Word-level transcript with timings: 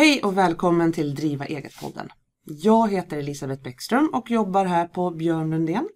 Hej 0.00 0.22
och 0.22 0.38
välkommen 0.38 0.92
till 0.92 1.14
Driva 1.14 1.46
eget-podden. 1.46 2.08
Jag 2.44 2.90
heter 2.90 3.18
Elisabeth 3.18 3.62
Bäckström 3.62 4.10
och 4.12 4.30
jobbar 4.30 4.64
här 4.64 4.86
på 4.86 5.10
Björn 5.10 5.50
Lundén. 5.50 5.88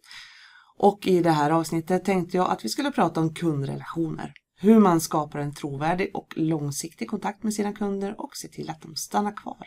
Och 0.77 1.07
i 1.07 1.21
det 1.23 1.30
här 1.30 1.50
avsnittet 1.50 2.04
tänkte 2.04 2.36
jag 2.36 2.50
att 2.50 2.64
vi 2.64 2.68
skulle 2.68 2.90
prata 2.90 3.21
om 3.21 3.35
kundrelationer. 3.35 4.32
Hur 4.61 4.79
man 4.79 5.00
skapar 5.00 5.39
en 5.39 5.54
trovärdig 5.54 6.11
och 6.14 6.35
långsiktig 6.36 7.11
kontakt 7.11 7.43
med 7.43 7.54
sina 7.54 7.72
kunder 7.72 8.14
och 8.18 8.36
ser 8.36 8.48
till 8.48 8.71
att 8.71 8.82
de 8.82 8.96
stannar 8.96 9.36
kvar. 9.36 9.67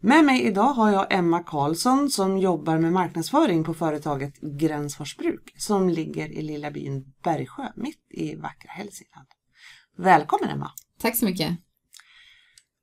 Med 0.00 0.24
mig 0.24 0.42
idag 0.42 0.72
har 0.72 0.90
jag 0.90 1.06
Emma 1.14 1.42
Karlsson 1.42 2.10
som 2.10 2.38
jobbar 2.38 2.78
med 2.78 2.92
marknadsföring 2.92 3.64
på 3.64 3.74
företaget 3.74 4.40
Gränsfors 4.40 5.16
Bruk 5.16 5.54
som 5.56 5.88
ligger 5.88 6.28
i 6.28 6.42
lilla 6.42 6.70
byn 6.70 7.14
Bergsjö 7.22 7.68
mitt 7.76 8.06
i 8.10 8.34
vackra 8.34 8.70
Hälsingland. 8.70 9.26
Välkommen 9.96 10.50
Emma! 10.50 10.70
Tack 10.98 11.16
så 11.16 11.24
mycket! 11.24 11.65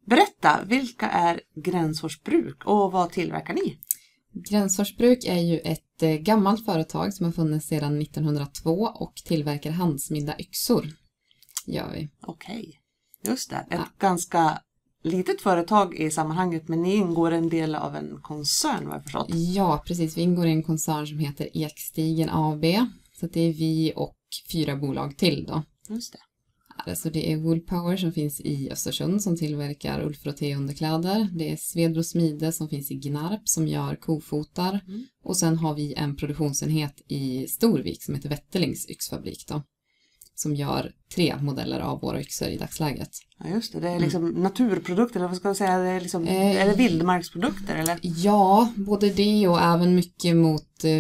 Berätta, 0.06 0.60
vilka 0.66 1.10
är 1.10 1.42
Gränsfors 1.56 2.22
Bruk 2.24 2.66
och 2.66 2.92
vad 2.92 3.12
tillverkar 3.12 3.54
ni? 3.54 3.78
Gränsfors 4.50 4.98
Bruk 4.98 5.26
är 5.26 5.40
ju 5.40 5.60
ett 5.60 6.04
eh, 6.04 6.10
gammalt 6.16 6.66
företag 6.66 7.14
som 7.14 7.26
har 7.26 7.34
funnits 7.34 7.68
sedan 7.68 8.02
1902 8.02 8.72
och 8.96 9.16
tillverkar 9.16 9.72
handsmidda 9.72 10.40
yxor. 10.40 10.88
Gör 11.66 11.92
vi. 11.94 12.10
Okej, 12.22 12.80
just 13.28 13.50
det. 13.50 13.56
Ett 13.56 13.66
Ja. 13.70 13.86
ganska 14.00 14.62
litet 15.04 15.42
företag 15.42 15.96
i 15.96 16.12
sammanhanget 16.12 16.68
men 16.68 16.82
ni 16.82 16.96
ingår 16.96 17.32
en 17.32 17.50
del 17.50 17.76
av 17.76 17.96
en 17.96 18.20
koncern 18.22 18.86
vad 18.88 18.96
jag 18.96 19.04
förstått. 19.04 19.28
Ja, 19.30 19.84
precis. 19.88 20.18
Vi 20.18 20.22
ingår 20.22 20.46
i 20.48 20.52
en 20.52 20.64
koncern 20.64 21.08
som 21.08 21.20
heter 21.20 21.50
Ekstigen 21.54 22.30
AB. 22.30 22.66
Så 23.20 23.28
det 23.28 23.42
är 23.42 23.54
vi 23.54 23.94
och 23.96 24.18
fyra 24.52 24.76
bolag 24.76 25.18
till 25.18 25.46
då. 25.48 25.64
Just 25.90 26.14
det. 26.14 26.20
Alltså 26.88 27.10
det 27.10 27.32
är 27.32 27.38
Woolpower 27.38 27.98
som 27.98 28.12
finns 28.12 28.42
i 28.42 28.70
Östersund 28.72 29.22
som 29.22 29.38
tillverkar 29.38 30.02
ullfrottéunderkläder. 30.02 31.30
Det 31.32 31.52
är 31.52 31.58
Svedbro 31.58 32.04
Smide 32.04 32.52
som 32.52 32.70
finns 32.70 32.92
i 32.92 32.96
Gnarp 32.96 33.42
som 33.44 33.68
gör 33.68 33.96
kofotar. 33.96 34.80
Mm. 34.88 35.06
Och 35.24 35.38
sen 35.38 35.58
har 35.58 35.76
vi 35.76 35.94
en 35.94 36.16
produktionsenhet 36.16 37.02
i 37.08 37.48
Storvik 37.48 38.04
som 38.04 38.16
heter 38.16 38.30
Wetterlings 38.30 38.90
yxfabrik 38.90 39.46
då. 39.48 39.64
Som 40.36 40.56
gör 40.56 40.92
tre 41.16 41.36
modeller 41.42 41.80
av 41.80 42.02
våra 42.02 42.22
yxor 42.22 42.48
i 42.48 42.58
dagsläget. 42.58 43.10
Ja, 43.40 43.50
just 43.50 43.74
det. 43.74 43.80
Det 43.80 43.90
är 43.90 44.00
liksom 44.00 44.30
naturprodukter, 44.30 45.20
eller 45.20 45.28
vad 45.28 45.38
ska 45.38 45.48
man 45.48 45.56
säga? 45.56 45.78
Det 45.78 45.90
är, 45.90 46.02
liksom, 46.02 46.28
Eh, 46.28 46.62
är 46.62 46.66
det 46.66 46.76
vildmarksprodukter 46.76 47.76
eller? 47.76 48.00
Ja, 48.02 48.74
både 48.76 49.10
det 49.10 49.48
och 49.48 49.62
även 49.62 49.96
mycket 49.96 50.36
mot 50.36 50.84
eh, 50.84 50.92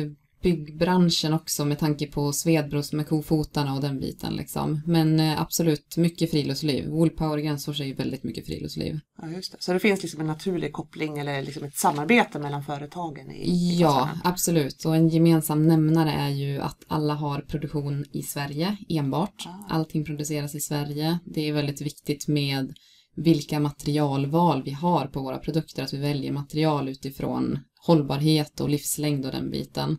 byggbranschen 0.43 1.33
också 1.33 1.65
med 1.65 1.79
tanke 1.79 2.07
på 2.07 2.33
Svedbros 2.33 2.93
med 2.93 3.07
kofotarna 3.07 3.73
och 3.73 3.81
den 3.81 3.99
biten 3.99 4.35
liksom. 4.35 4.81
Men 4.85 5.19
eh, 5.19 5.41
absolut 5.41 5.97
mycket 5.97 6.31
friluftsliv. 6.31 6.87
Woolpower 6.87 7.37
Gränsfors 7.37 7.81
är 7.81 7.85
ju 7.85 7.93
väldigt 7.93 8.23
mycket 8.23 8.45
friluftsliv. 8.45 8.99
Ja, 9.21 9.29
just 9.29 9.51
det. 9.51 9.57
Så 9.59 9.73
det 9.73 9.79
finns 9.79 10.01
liksom 10.01 10.21
en 10.21 10.27
naturlig 10.27 10.73
koppling 10.73 11.17
eller 11.17 11.41
liksom 11.41 11.63
ett 11.63 11.75
samarbete 11.75 12.39
mellan 12.39 12.63
företagen 12.63 13.31
i, 13.31 13.49
i 13.49 13.79
Ja, 13.79 14.09
absolut. 14.23 14.85
Och 14.85 14.95
en 14.95 15.09
gemensam 15.09 15.67
nämnare 15.67 16.11
är 16.11 16.29
ju 16.29 16.59
att 16.59 16.83
alla 16.87 17.13
har 17.13 17.41
produktion 17.41 18.05
i 18.11 18.23
Sverige 18.23 18.77
enbart. 18.89 19.47
Ah. 19.47 19.73
Allting 19.73 20.05
produceras 20.05 20.55
i 20.55 20.59
Sverige. 20.59 21.19
Det 21.25 21.49
är 21.49 21.53
väldigt 21.53 21.81
viktigt 21.81 22.27
med 22.27 22.73
vilka 23.15 23.59
materialval 23.59 24.63
vi 24.63 24.71
har 24.71 25.07
på 25.07 25.21
våra 25.21 25.37
produkter, 25.37 25.83
att 25.83 25.93
vi 25.93 25.97
väljer 25.97 26.31
material 26.31 26.89
utifrån 26.89 27.59
hållbarhet 27.85 28.59
och 28.59 28.69
livslängd 28.69 29.25
och 29.25 29.31
den 29.31 29.51
biten. 29.51 29.97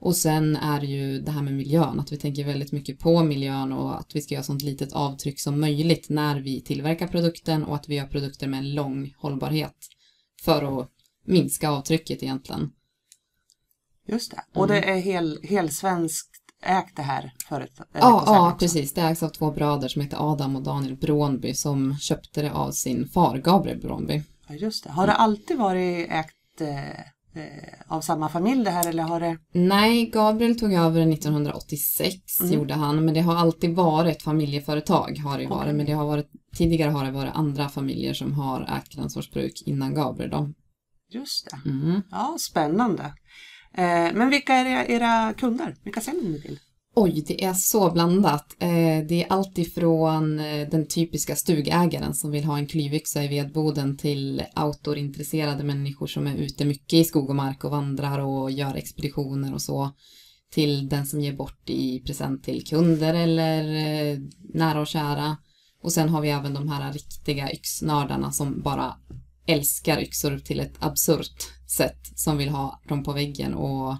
Och 0.00 0.16
sen 0.16 0.56
är 0.56 0.80
det 0.80 0.86
ju 0.86 1.20
det 1.20 1.30
här 1.30 1.42
med 1.42 1.54
miljön, 1.54 2.00
att 2.00 2.12
vi 2.12 2.16
tänker 2.16 2.44
väldigt 2.44 2.72
mycket 2.72 2.98
på 2.98 3.24
miljön 3.24 3.72
och 3.72 3.98
att 4.00 4.16
vi 4.16 4.20
ska 4.20 4.34
göra 4.34 4.44
sånt 4.44 4.62
litet 4.62 4.92
avtryck 4.92 5.40
som 5.40 5.60
möjligt 5.60 6.08
när 6.08 6.40
vi 6.40 6.60
tillverkar 6.60 7.06
produkten 7.06 7.64
och 7.64 7.74
att 7.74 7.88
vi 7.88 7.94
gör 7.94 8.06
produkter 8.06 8.46
med 8.46 8.58
en 8.58 8.74
lång 8.74 9.14
hållbarhet 9.18 9.76
för 10.42 10.80
att 10.80 10.90
minska 11.26 11.70
avtrycket 11.70 12.22
egentligen. 12.22 12.70
Just 14.08 14.30
det. 14.30 14.60
Och 14.60 14.68
det 14.68 14.90
är 14.90 14.96
hel, 14.96 15.38
helsvenskt 15.42 16.30
ägt 16.62 16.96
det 16.96 17.02
här 17.02 17.32
företaget? 17.48 17.90
Ja, 17.92 18.22
ja, 18.26 18.56
precis. 18.58 18.92
Det 18.94 19.00
ägs 19.00 19.22
av 19.22 19.28
två 19.28 19.50
bröder 19.50 19.88
som 19.88 20.02
heter 20.02 20.32
Adam 20.32 20.56
och 20.56 20.62
Daniel 20.62 20.96
Brånby 20.96 21.54
som 21.54 21.98
köpte 21.98 22.42
det 22.42 22.52
av 22.52 22.70
sin 22.70 23.08
far 23.08 23.38
Gabriel 23.38 23.80
Brånby. 23.80 24.22
Ja, 24.48 24.54
just 24.54 24.84
det. 24.84 24.90
Har 24.90 25.06
det 25.06 25.12
alltid 25.12 25.58
varit 25.58 26.10
ägt 26.10 26.60
eh, 26.60 26.90
eh, 26.90 27.00
av 27.86 28.00
samma 28.00 28.28
familj 28.28 28.64
det 28.64 28.70
här 28.70 28.88
eller 28.88 29.02
har 29.02 29.20
det? 29.20 29.38
Nej, 29.52 30.10
Gabriel 30.10 30.58
tog 30.58 30.72
över 30.72 31.06
1986, 31.06 32.40
Mm. 32.40 32.52
gjorde 32.52 32.74
han, 32.74 33.04
men 33.04 33.14
det 33.14 33.20
har 33.20 33.36
alltid 33.36 33.74
varit 33.74 34.22
familjeföretag, 34.22 35.18
har 35.18 35.38
det 35.38 35.46
varit, 35.46 35.62
Okej. 35.62 35.72
men 35.72 35.86
det 35.86 35.92
har 35.92 36.06
varit, 36.06 36.26
tidigare 36.56 36.90
har 36.90 37.04
det 37.04 37.10
varit 37.10 37.34
andra 37.34 37.68
familjer 37.68 38.14
som 38.14 38.32
har 38.34 38.62
ägt 38.78 38.88
Gränsfors 38.94 39.30
bruk 39.30 39.62
innan 39.66 39.94
Gabriel 39.94 40.30
då. 40.30 40.48
Just 41.12 41.50
det. 41.50 41.70
Mm. 41.70 42.02
Ja, 42.10 42.36
spännande. 42.40 43.02
Eh, 43.74 44.12
men 44.14 44.30
vilka 44.30 44.54
är 44.54 44.66
era, 44.66 44.86
era 44.86 45.32
kunder? 45.32 45.76
Vilka 45.84 46.00
säljer 46.00 46.28
ni 46.30 46.40
till? 46.42 46.58
Oj, 46.94 47.24
det 47.26 47.44
är 47.44 47.54
så 47.54 47.90
blandat. 47.90 48.56
Eh, 48.58 49.06
det 49.08 49.22
är 49.22 49.26
allt 49.32 49.58
ifrån 49.58 50.40
eh, 50.40 50.68
den 50.68 50.86
typiska 50.86 51.36
stugägaren 51.36 52.14
som 52.14 52.30
vill 52.30 52.44
ha 52.44 52.58
en 52.58 52.66
klyvyxa 52.66 53.24
i 53.24 53.28
vedboden 53.28 53.96
till 53.96 54.42
outdoorintresserade 54.56 55.64
människor 55.64 56.06
som 56.06 56.26
är 56.26 56.36
ute 56.36 56.64
mycket 56.64 56.92
i 56.92 57.04
skog 57.04 57.30
och 57.30 57.36
mark 57.36 57.64
och 57.64 57.70
vandrar 57.70 58.18
och 58.18 58.50
gör 58.50 58.74
expeditioner 58.74 59.54
och 59.54 59.62
så. 59.62 59.90
Till 60.52 60.88
den 60.88 61.06
som 61.06 61.20
ger 61.20 61.32
bort 61.32 61.70
i 61.70 62.00
present 62.00 62.44
till 62.44 62.66
kunder 62.66 63.14
eller 63.14 63.64
eh, 63.64 64.18
nära 64.54 64.80
och 64.80 64.86
kära. 64.86 65.36
Och 65.82 65.92
sen 65.92 66.08
har 66.08 66.20
vi 66.20 66.30
även 66.30 66.54
de 66.54 66.68
här 66.68 66.92
riktiga 66.92 67.52
yxnördarna 67.52 68.32
som 68.32 68.62
bara 68.62 68.94
älskar 69.46 70.00
yxor 70.00 70.38
till 70.38 70.60
ett 70.60 70.74
absurt 70.78 71.46
sätt. 71.76 72.00
Som 72.14 72.36
vill 72.38 72.48
ha 72.48 72.80
dem 72.88 73.04
på 73.04 73.12
väggen 73.12 73.54
och 73.54 73.96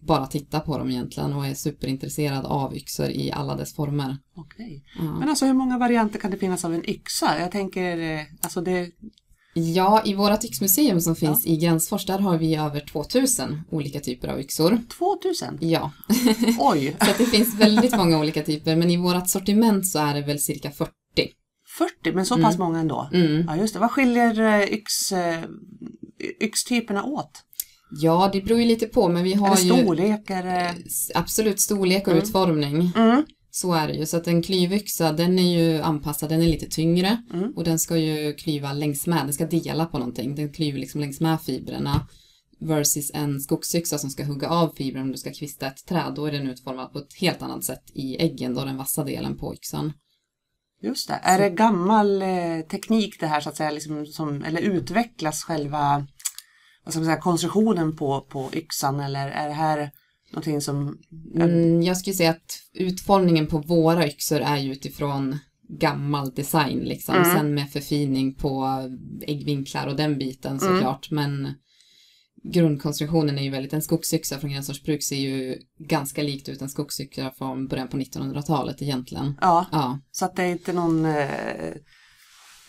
bara 0.00 0.26
titta 0.26 0.60
på 0.60 0.78
dem 0.78 0.90
egentligen 0.90 1.32
och 1.32 1.46
är 1.46 1.54
superintresserad 1.54 2.44
av 2.44 2.76
yxor 2.76 3.08
i 3.08 3.32
alla 3.32 3.56
dess 3.56 3.74
former. 3.74 4.16
Okej. 4.36 4.84
Ja. 4.98 5.02
Men 5.02 5.28
alltså 5.28 5.46
hur 5.46 5.54
många 5.54 5.78
varianter 5.78 6.18
kan 6.18 6.30
det 6.30 6.36
finnas 6.36 6.64
av 6.64 6.74
en 6.74 6.90
yxa? 6.90 7.40
Jag 7.40 7.50
tänker, 7.52 7.98
eh, 7.98 8.20
alltså 8.42 8.60
det... 8.60 8.90
Ja, 9.54 10.02
i 10.04 10.14
vårt 10.14 10.44
yxmuseum 10.44 11.00
som 11.00 11.16
finns 11.16 11.46
i 11.46 11.56
Gränsfors, 11.56 12.06
där 12.06 12.18
har 12.18 12.38
vi 12.38 12.56
över 12.56 12.80
2000 12.80 13.60
olika 13.70 14.00
typer 14.00 14.28
av 14.28 14.40
yxor. 14.40 14.78
2000? 14.98 15.58
Ja, 15.60 15.92
Oj! 16.58 16.96
så 17.00 17.06
det 17.18 17.26
finns 17.26 17.54
väldigt 17.54 17.96
många 17.96 18.18
olika 18.18 18.42
typer, 18.42 18.76
men 18.76 18.90
i 18.90 18.96
vårt 18.96 19.28
sortiment 19.28 19.86
så 19.86 19.98
är 19.98 20.14
det 20.14 20.22
väl 20.22 20.40
cirka 20.40 20.70
40. 20.70 20.92
40, 21.78 22.12
men 22.12 22.26
så 22.26 22.38
pass 22.38 22.58
många 22.58 22.78
ändå? 22.78 23.10
Mm. 23.12 23.44
Ja, 23.48 23.56
just 23.56 23.74
det. 23.74 23.80
Vad 23.80 23.90
skiljer 23.90 24.40
eh, 24.40 24.72
yx, 24.72 25.12
eh, 25.12 25.44
yxtyperna 26.40 27.04
åt? 27.04 27.44
Ja, 27.92 28.30
det 28.32 28.40
beror 28.40 28.60
ju 28.60 28.66
lite 28.66 28.86
på, 28.86 29.08
men 29.08 29.24
vi 29.24 29.34
har 29.34 29.56
ju 29.56 29.56
storlek? 29.56 30.30
Är 30.30 30.42
det... 30.42 30.74
s- 30.86 31.10
absolut 31.14 31.60
storlek 31.60 32.06
och 32.06 32.12
Mm. 32.12 32.22
utformning. 32.24 32.92
Mm. 32.96 33.24
Så 33.50 33.72
är 33.72 33.88
det 33.88 33.94
ju. 33.94 34.06
Så 34.06 34.16
att 34.16 34.26
en 34.26 34.42
klyvyxa, 34.42 35.12
den 35.12 35.38
är 35.38 35.58
ju 35.58 35.80
anpassad, 35.82 36.28
den 36.28 36.42
är 36.42 36.46
lite 36.46 36.66
tyngre 36.66 37.22
Mm. 37.34 37.52
och 37.56 37.64
den 37.64 37.78
ska 37.78 37.96
ju 37.96 38.32
klyva 38.34 38.72
längs 38.72 39.06
med, 39.06 39.24
den 39.26 39.32
ska 39.32 39.46
dela 39.46 39.86
på 39.86 39.98
någonting. 39.98 40.34
Den 40.34 40.52
klyver 40.52 40.78
liksom 40.78 41.00
längs 41.00 41.20
med 41.20 41.40
fibrerna. 41.40 42.06
Versus 42.62 43.10
en 43.14 43.40
skogsyxa 43.40 43.98
som 43.98 44.10
ska 44.10 44.24
hugga 44.24 44.48
av 44.48 44.72
fibrerna 44.76 45.02
om 45.04 45.12
du 45.12 45.18
ska 45.18 45.30
kvista 45.32 45.66
ett 45.66 45.86
träd, 45.88 46.12
då 46.16 46.26
är 46.26 46.32
den 46.32 46.46
utformad 46.50 46.92
på 46.92 46.98
ett 46.98 47.14
helt 47.20 47.42
annat 47.42 47.64
sätt 47.64 47.82
i 47.94 48.16
äggen, 48.22 48.54
då 48.54 48.64
den 48.64 48.76
vassa 48.76 49.04
delen 49.04 49.36
på 49.36 49.54
yxan. 49.54 49.92
Just 50.82 51.08
det. 51.08 51.20
Är 51.22 51.38
det 51.38 51.50
gammal 51.50 52.22
eh, 52.22 52.60
teknik 52.70 53.20
det 53.20 53.26
här 53.26 53.40
så 53.40 53.48
att 53.48 53.56
säga, 53.56 53.70
liksom, 53.70 54.06
som, 54.06 54.44
eller 54.44 54.60
utvecklas 54.60 55.42
själva 55.44 56.06
vad 56.90 56.92
ska 56.92 57.00
man 57.00 57.06
säga, 57.06 57.20
konstruktionen 57.20 57.96
på, 57.96 58.20
på 58.20 58.50
yxan 58.52 59.00
eller 59.00 59.28
är 59.28 59.48
det 59.48 59.54
här 59.54 59.90
någonting 60.30 60.60
som... 60.60 60.98
Mm, 61.36 61.82
jag 61.82 61.96
skulle 61.96 62.14
säga 62.14 62.30
att 62.30 62.58
utformningen 62.74 63.46
på 63.46 63.58
våra 63.58 64.06
yxor 64.06 64.40
är 64.40 64.56
ju 64.56 64.72
utifrån 64.72 65.38
gammal 65.68 66.34
design 66.34 66.78
liksom. 66.78 67.14
Mm. 67.14 67.36
Sen 67.36 67.54
med 67.54 67.70
förfining 67.70 68.34
på 68.34 68.82
äggvinklar 69.26 69.86
och 69.86 69.96
den 69.96 70.18
biten 70.18 70.58
Mm. 70.58 70.74
såklart. 70.74 71.10
Men 71.10 71.54
grundkonstruktionen 72.52 73.38
är 73.38 73.42
ju 73.42 73.50
väldigt, 73.50 73.72
en 73.72 73.82
skogsyxa 73.82 74.38
från 74.38 74.50
Gränsfors 74.50 74.82
bruk 74.82 75.02
ser 75.02 75.16
ju 75.16 75.58
ganska 75.78 76.22
likt 76.22 76.48
ut 76.48 76.62
en 76.62 76.68
skogsyxa 76.68 77.30
från 77.38 77.66
början 77.66 77.88
på 77.88 77.96
1900-talet 77.96 78.82
egentligen. 78.82 79.38
Ja, 79.40 79.66
Ja, 79.72 79.98
så 80.10 80.24
att 80.24 80.36
det 80.36 80.42
är 80.42 80.46
inte 80.46 80.72
någon 80.72 81.04
eh, 81.04 81.74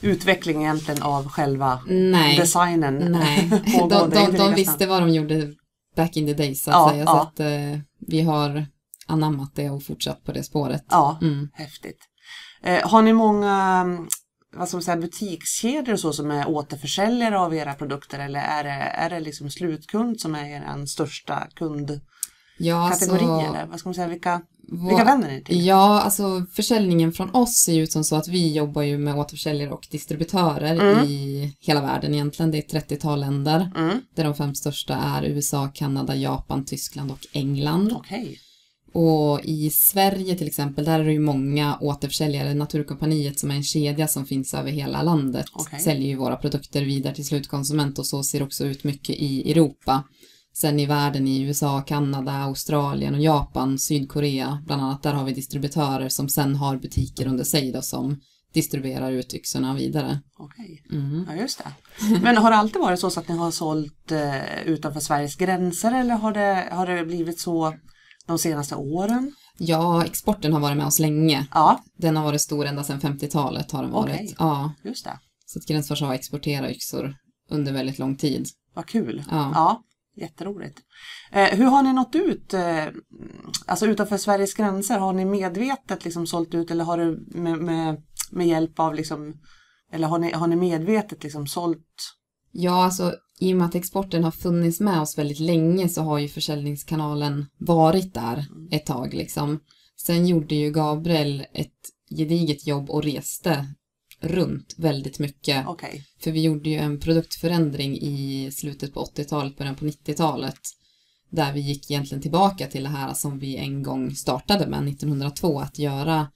utveckling 0.01 0.61
egentligen 0.61 1.03
av 1.03 1.27
själva 1.29 1.79
nej, 1.87 2.37
designen. 2.37 3.11
nej. 3.11 3.49
De, 3.89 4.09
de, 4.09 4.31
de 4.37 4.53
visste 4.53 4.87
vad 4.87 5.01
de 5.01 5.09
gjorde 5.09 5.53
back 5.95 6.17
in 6.17 6.25
the 6.25 6.33
days 6.33 6.63
så 6.63 6.71
att 6.71 6.75
Ja, 6.75 6.89
säga. 6.89 7.03
ja. 7.03 7.11
Så 7.11 7.17
att 7.17 7.39
eh, 7.39 7.79
vi 8.07 8.21
har 8.21 8.65
anammat 9.07 9.51
det 9.55 9.69
och 9.69 9.83
fortsatt 9.83 10.23
på 10.23 10.31
det 10.31 10.43
spåret. 10.43 10.85
Ja, 10.89 11.17
Mm. 11.21 11.49
häftigt. 11.53 11.99
Eh, 12.63 12.89
har 12.89 13.01
ni 13.01 13.13
många 13.13 13.81
mm, 13.85 14.07
vad 14.55 14.67
ska 14.67 14.77
man 14.77 14.83
säga, 14.83 14.97
butikskedjor 14.97 15.93
och 15.93 15.99
så 15.99 16.13
som 16.13 16.31
är 16.31 16.47
återförsäljare 16.49 17.39
av 17.39 17.55
era 17.55 17.73
produkter 17.73 18.19
eller 18.19 18.39
är 18.39 18.63
det, 18.63 18.69
är 18.71 19.09
det 19.09 19.19
liksom 19.19 19.49
slutkund 19.49 20.19
som 20.19 20.35
är 20.35 20.45
er 20.45 20.85
största 20.85 21.47
kund? 21.55 22.01
Ja, 22.61 22.89
kategorier? 22.89 23.47
alltså, 23.47 23.65
vad 23.69 23.79
ska 23.79 23.89
man 23.89 23.93
säga? 23.95 24.07
Vilka, 24.07 24.41
vår- 24.71 24.87
vilka 24.89 25.03
vänder 25.03 25.27
ni 25.31 25.43
till? 25.43 25.65
Ja, 25.65 26.01
alltså 26.01 26.45
försäljningen 26.53 27.13
från 27.13 27.29
oss 27.35 27.53
ser 27.55 27.79
ut 27.79 27.91
som 27.91 28.03
så 28.03 28.15
att 28.15 28.27
vi 28.27 28.53
jobbar 28.53 28.81
ju 28.81 28.97
med 28.97 29.15
återförsäljare 29.15 29.69
och 29.71 29.87
distributörer 29.91 30.91
Mm. 30.93 31.05
i 31.09 31.53
hela 31.59 31.81
världen 31.81 32.13
egentligen. 32.13 32.51
Det 32.51 32.57
är 32.57 32.77
ett 32.77 32.89
30-tal 32.89 33.19
länder 33.19 33.71
Mm. 33.77 33.97
där 34.15 34.23
de 34.23 34.35
fem 34.35 34.55
största 34.55 34.95
är 34.95 35.23
USA, 35.23 35.67
Kanada, 35.73 36.15
Japan, 36.15 36.65
Tyskland 36.65 37.11
och 37.11 37.27
England. 37.31 37.91
Okej. 37.95 38.37
Och 38.93 39.39
i 39.43 39.69
Sverige 39.69 40.35
till 40.35 40.47
exempel, 40.47 40.85
där 40.85 40.99
är 40.99 41.03
det 41.05 41.11
ju 41.13 41.19
många 41.19 41.77
återförsäljare. 41.81 42.53
Naturkompaniet 42.53 43.39
som 43.39 43.51
är 43.51 43.55
en 43.55 43.63
kedja 43.63 44.07
som 44.07 44.25
finns 44.25 44.53
över 44.53 44.71
hela 44.71 45.01
landet 45.03 45.45
Okej. 45.53 45.79
säljer 45.79 46.07
ju 46.07 46.15
våra 46.15 46.35
produkter 46.35 46.81
vidare 46.85 47.15
till 47.15 47.25
slutkonsument 47.25 47.99
och 47.99 48.05
så 48.05 48.23
ser 48.23 48.39
det 48.39 48.45
också 48.45 48.65
ut 48.65 48.83
mycket 48.83 49.15
i 49.15 49.51
Europa. 49.51 50.03
Sen 50.53 50.79
i 50.79 50.85
världen 50.85 51.27
i 51.27 51.41
USA, 51.41 51.81
Kanada, 51.81 52.31
Australien 52.31 53.15
och 53.15 53.21
Japan, 53.21 53.79
Sydkorea 53.79 54.61
bland 54.65 54.81
annat, 54.81 55.03
där 55.03 55.13
har 55.13 55.23
vi 55.25 55.33
distributörer 55.33 56.09
som 56.09 56.29
sen 56.29 56.55
har 56.55 56.77
butiker 56.77 57.27
under 57.27 57.43
sig 57.43 57.71
då 57.71 57.81
som 57.81 58.19
distribuerar 58.53 59.11
ut 59.11 59.33
yxorna 59.33 59.73
vidare. 59.75 60.19
Okej. 60.37 60.83
Mm. 60.91 61.25
Ja, 61.29 61.35
just 61.35 61.57
det. 61.63 61.71
Men 62.21 62.37
har 62.37 62.51
det 62.51 62.57
alltid 62.57 62.81
varit 62.81 62.99
så, 62.99 63.09
så 63.09 63.19
att 63.19 63.27
ni 63.27 63.37
har 63.37 63.51
sålt 63.51 64.11
eh, 64.11 64.61
utanför 64.65 64.99
Sveriges 64.99 65.35
gränser 65.35 65.99
eller 65.99 66.13
har 66.13 66.33
det, 66.33 66.67
har 66.71 66.87
det 66.87 67.05
blivit 67.05 67.39
så 67.39 67.73
de 68.27 68.37
senaste 68.39 68.75
åren? 68.75 69.31
Ja, 69.57 70.05
exporten 70.05 70.53
har 70.53 70.59
varit 70.59 70.77
med 70.77 70.85
oss 70.85 70.99
länge. 70.99 71.47
Ja, 71.51 71.83
Den 71.97 72.17
har 72.17 72.23
varit 72.23 72.41
stor 72.41 72.65
ända 72.65 72.83
sedan 72.83 72.99
50-talet 72.99 73.71
har 73.71 73.81
den 73.83 73.91
varit. 73.91 74.13
Okej. 74.15 74.35
Ja, 74.39 74.73
just 74.83 75.05
det. 75.05 75.19
så 75.45 75.59
att 75.59 75.65
Gränsfors 75.65 76.01
har 76.01 76.13
exporterat 76.13 76.71
yxor 76.71 77.15
under 77.49 77.71
väldigt 77.73 77.99
lång 77.99 78.15
tid. 78.15 78.47
Vad 78.73 78.85
kul. 78.85 79.23
Ja. 79.31 79.51
Ja, 79.53 79.83
jätteroligt. 80.15 80.79
Eh, 81.31 81.57
hur 81.57 81.65
har 81.65 81.83
ni 81.83 81.93
nått 81.93 82.15
ut, 82.15 82.53
eh, 82.53 82.85
alltså 83.65 83.85
utanför 83.85 84.17
Sveriges 84.17 84.53
gränser? 84.53 84.99
Har 84.99 85.13
ni 85.13 85.25
medvetet 85.25 86.03
liksom 86.05 86.27
sålt 86.27 86.53
ut 86.53 86.71
eller 86.71 86.83
har 86.83 86.97
du 86.97 87.25
med, 87.27 87.57
med, 87.57 88.03
med 88.31 88.47
hjälp 88.47 88.79
av 88.79 88.95
liksom, 88.95 89.33
eller 89.91 90.07
har 90.07 90.19
ni, 90.19 90.31
har 90.31 90.47
ni 90.47 90.55
medvetet 90.55 91.23
liksom 91.23 91.47
sålt? 91.47 91.87
Ja, 92.51 92.83
alltså 92.83 93.13
i 93.39 93.53
och 93.53 93.57
med 93.57 93.67
att 93.67 93.75
exporten 93.75 94.23
har 94.23 94.31
funnits 94.31 94.79
med 94.79 95.01
oss 95.01 95.17
väldigt 95.17 95.39
länge 95.39 95.89
så 95.89 96.01
har 96.01 96.19
ju 96.19 96.27
försäljningskanalen 96.27 97.45
varit 97.57 98.13
där 98.13 98.45
ett 98.71 98.85
tag 98.85 99.13
liksom. 99.13 99.59
Sen 100.05 100.27
gjorde 100.27 100.55
ju 100.55 100.71
Gabriel 100.71 101.45
ett 101.53 101.79
gediget 102.17 102.67
jobb 102.67 102.89
och 102.89 103.03
reste 103.03 103.65
runt 104.21 104.75
väldigt 104.77 105.19
mycket. 105.19 105.67
Okej, 105.67 106.05
För 106.19 106.31
vi 106.31 106.41
gjorde 106.41 106.69
ju 106.69 106.75
en 106.75 106.99
produktförändring 106.99 107.97
i 107.97 108.49
slutet 108.51 108.93
på 108.93 109.05
80-talet, 109.05 109.57
början 109.57 109.75
på 109.75 109.85
90-talet. 109.85 110.59
Där 111.29 111.53
vi 111.53 111.59
gick 111.59 111.91
egentligen 111.91 112.21
tillbaka 112.21 112.67
till 112.67 112.83
det 112.83 112.89
här 112.89 113.13
som 113.13 113.39
vi 113.39 113.55
en 113.55 113.83
gång 113.83 114.15
startade 114.15 114.67
med 114.67 114.87
1902, 114.87 115.59
att 115.59 115.79
göra 115.79 116.27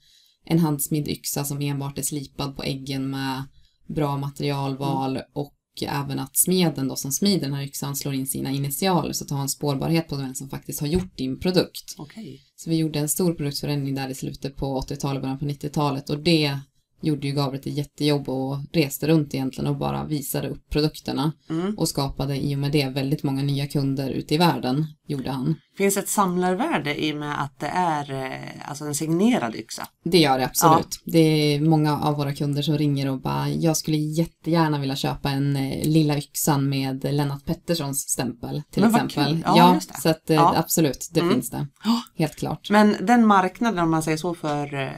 en 0.44 0.58
handsmidd 0.58 1.08
yxa 1.08 1.44
som 1.44 1.60
enbart 1.60 1.98
är 1.98 2.02
slipad 2.02 2.56
på 2.56 2.62
äggen 2.62 3.10
med 3.10 3.42
bra 3.86 4.16
materialval 4.16 5.20
och 5.32 5.52
även 5.82 6.18
att 6.18 6.36
smeden 6.36 6.88
då 6.88 6.96
som 6.96 7.12
smider 7.12 7.40
den 7.40 7.54
här 7.54 7.62
yxan 7.62 7.96
slår 7.96 8.14
in 8.14 8.26
sina 8.26 8.50
initialer 8.50 9.12
så 9.12 9.24
att 9.24 9.30
ha 9.30 9.42
en 9.42 9.48
spårbarhet 9.48 10.08
på 10.08 10.16
vem 10.16 10.34
som 10.34 10.48
faktiskt 10.48 10.80
har 10.80 10.86
gjort 10.86 11.16
din 11.16 11.40
produkt. 11.40 11.94
okej. 11.98 12.42
Så 12.56 12.70
vi 12.70 12.76
gjorde 12.76 12.98
en 12.98 13.08
stor 13.08 13.34
produktförändring 13.34 13.94
där 13.94 14.08
i 14.08 14.14
slutet 14.14 14.56
på 14.56 14.80
80-talet, 14.80 15.22
början 15.22 15.38
på 15.38 15.44
90-talet 15.44 16.10
och 16.10 16.18
det 16.18 16.60
gjorde 17.00 17.26
ju 17.26 17.32
Gabriel 17.34 17.60
ett 17.60 17.76
jättejobb 17.76 18.28
och 18.28 18.58
reste 18.72 19.08
runt 19.08 19.34
egentligen 19.34 19.70
och 19.70 19.76
bara 19.76 20.04
visade 20.04 20.48
upp 20.48 20.70
produkterna 20.70 21.32
Mm. 21.50 21.74
och 21.78 21.88
skapade 21.88 22.36
i 22.36 22.54
och 22.54 22.58
med 22.58 22.72
det 22.72 22.88
väldigt 22.88 23.22
många 23.22 23.42
nya 23.42 23.66
kunder 23.66 24.10
ute 24.10 24.34
i 24.34 24.38
världen, 24.38 24.86
gjorde 25.06 25.30
han. 25.30 25.54
Finns 25.76 25.96
ett 25.96 26.08
samlarvärde 26.08 27.04
i 27.04 27.12
och 27.12 27.16
med 27.16 27.42
att 27.42 27.60
det 27.60 27.66
är 27.66 28.12
eh, 28.24 28.68
alltså 28.70 28.84
en 28.84 28.94
signerad 28.94 29.54
yxa? 29.54 29.86
Det 30.04 30.18
gör 30.18 30.38
det 30.38 30.44
absolut. 30.44 31.00
Det 31.04 31.18
är 31.18 31.60
många 31.60 31.98
av 32.00 32.16
våra 32.16 32.34
kunder 32.34 32.62
som 32.62 32.78
ringer 32.78 33.10
och 33.10 33.20
bara, 33.20 33.48
jag 33.48 33.76
skulle 33.76 33.96
jättegärna 33.96 34.78
vilja 34.78 34.96
köpa 34.96 35.30
en 35.30 35.56
eh, 35.56 35.88
Lilla 35.88 36.18
Yxan 36.18 36.68
med 36.68 37.04
Lennart 37.14 37.44
Petterssons 37.44 38.00
stämpel 38.00 38.62
till 38.70 38.82
Men 38.82 38.94
exempel. 38.94 39.24
kul. 39.26 39.42
Ja, 39.46 39.78
det. 39.88 40.00
så 40.00 40.08
att 40.08 40.30
eh, 40.30 40.36
Ja. 40.36 40.54
absolut, 40.56 41.08
det 41.12 41.20
Mm. 41.20 41.32
finns 41.34 41.50
det. 41.50 41.66
Ja. 41.84 42.02
Helt 42.16 42.36
klart. 42.36 42.70
Men 42.70 42.96
den 43.00 43.26
marknaden 43.26 43.78
om 43.78 43.90
man 43.90 44.02
säger 44.02 44.16
så 44.18 44.34
för, 44.34 44.92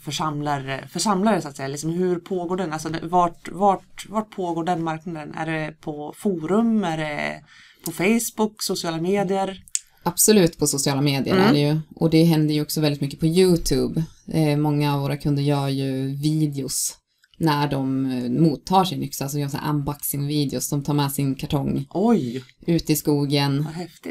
för, 0.00 0.12
samlare, 0.12 0.88
för 0.92 1.00
samlare 1.00 1.42
så 1.42 1.48
att 1.48 1.56
säga, 1.56 1.68
liksom 1.68 1.90
hur 1.90 2.16
pågår 2.16 2.56
den? 2.56 2.72
Alltså 2.72 2.88
vart, 3.02 3.48
vart, 3.52 4.06
vart 4.08 4.30
pågår 4.30 4.64
den 4.64 4.84
marknaden? 4.84 5.34
Är 5.34 5.46
det 5.46 5.72
på 5.80 6.14
forum? 6.16 6.84
Är 6.84 6.96
det 6.98 7.40
på 7.84 7.92
Facebook, 7.92 8.62
sociala 8.62 8.96
medier? 9.00 9.56
Absolut 10.02 10.58
på 10.58 10.66
sociala 10.66 11.00
medier 11.00 11.34
Mm. 11.34 11.48
är 11.48 11.52
det 11.52 11.60
ju. 11.60 11.80
Och 11.96 12.10
det 12.10 12.24
händer 12.24 12.54
ju 12.54 12.62
också 12.62 12.80
väldigt 12.80 13.00
mycket 13.00 13.20
på 13.20 13.26
YouTube. 13.26 14.04
Eh, 14.32 14.56
många 14.56 14.94
av 14.94 15.00
våra 15.00 15.16
kunder 15.16 15.42
gör 15.42 15.68
ju 15.68 16.16
videos 16.16 16.98
när 17.38 17.70
de 17.70 18.10
eh, 18.10 18.30
mottar 18.30 18.84
sin 18.84 19.02
yxa, 19.02 19.24
alltså 19.24 19.38
gör 19.38 19.48
så 19.48 19.58
unboxing-videos. 19.58 20.70
De 20.70 20.82
tar 20.82 20.94
med 20.94 21.12
sin 21.12 21.34
kartong 21.34 21.86
Oj, 21.90 22.44
ut 22.66 22.90
i 22.90 22.96
skogen 22.96 23.66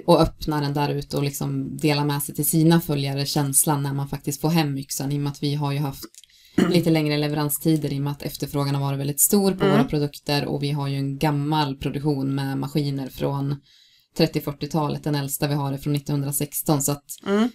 och 0.05 0.21
öppnar 0.21 0.61
den 0.61 0.73
där 0.73 0.89
ute 0.89 1.17
och 1.17 1.23
liksom 1.23 1.77
delar 1.77 2.05
med 2.05 2.23
sig 2.23 2.35
till 2.35 2.45
sina 2.49 2.81
följare 2.81 3.25
känslan 3.25 3.83
när 3.83 3.93
man 3.93 4.07
faktiskt 4.09 4.41
får 4.41 4.49
hem 4.49 4.77
yxan 4.77 5.11
i 5.11 5.17
och 5.17 5.21
med 5.21 5.31
att 5.31 5.43
vi 5.43 5.55
har 5.55 5.71
ju 5.71 5.79
haft 5.79 6.03
lite 6.69 6.89
längre 6.89 7.17
leveranstider 7.17 7.93
i 7.93 7.97
och 7.97 8.03
med 8.03 8.11
att 8.11 8.21
efterfrågan 8.23 8.75
har 8.75 8.81
varit 8.81 8.99
väldigt 8.99 9.21
stor 9.21 9.51
på 9.51 9.63
Mm. 9.65 9.77
våra 9.77 9.83
produkter 9.83 10.45
och 10.45 10.63
vi 10.63 10.71
har 10.71 10.87
ju 10.87 10.95
en 10.97 11.17
gammal 11.17 11.75
produktion 11.77 12.35
med 12.35 12.57
maskiner 12.57 13.09
från 13.09 13.55
30-40-talet, 14.17 15.03
den 15.03 15.15
äldsta 15.15 15.47
vi 15.47 15.53
har 15.53 15.73
är 15.73 15.77
från 15.77 15.95
1916 15.95 16.81
så 16.81 16.91
att 16.91 17.05
Mm. 17.25 17.49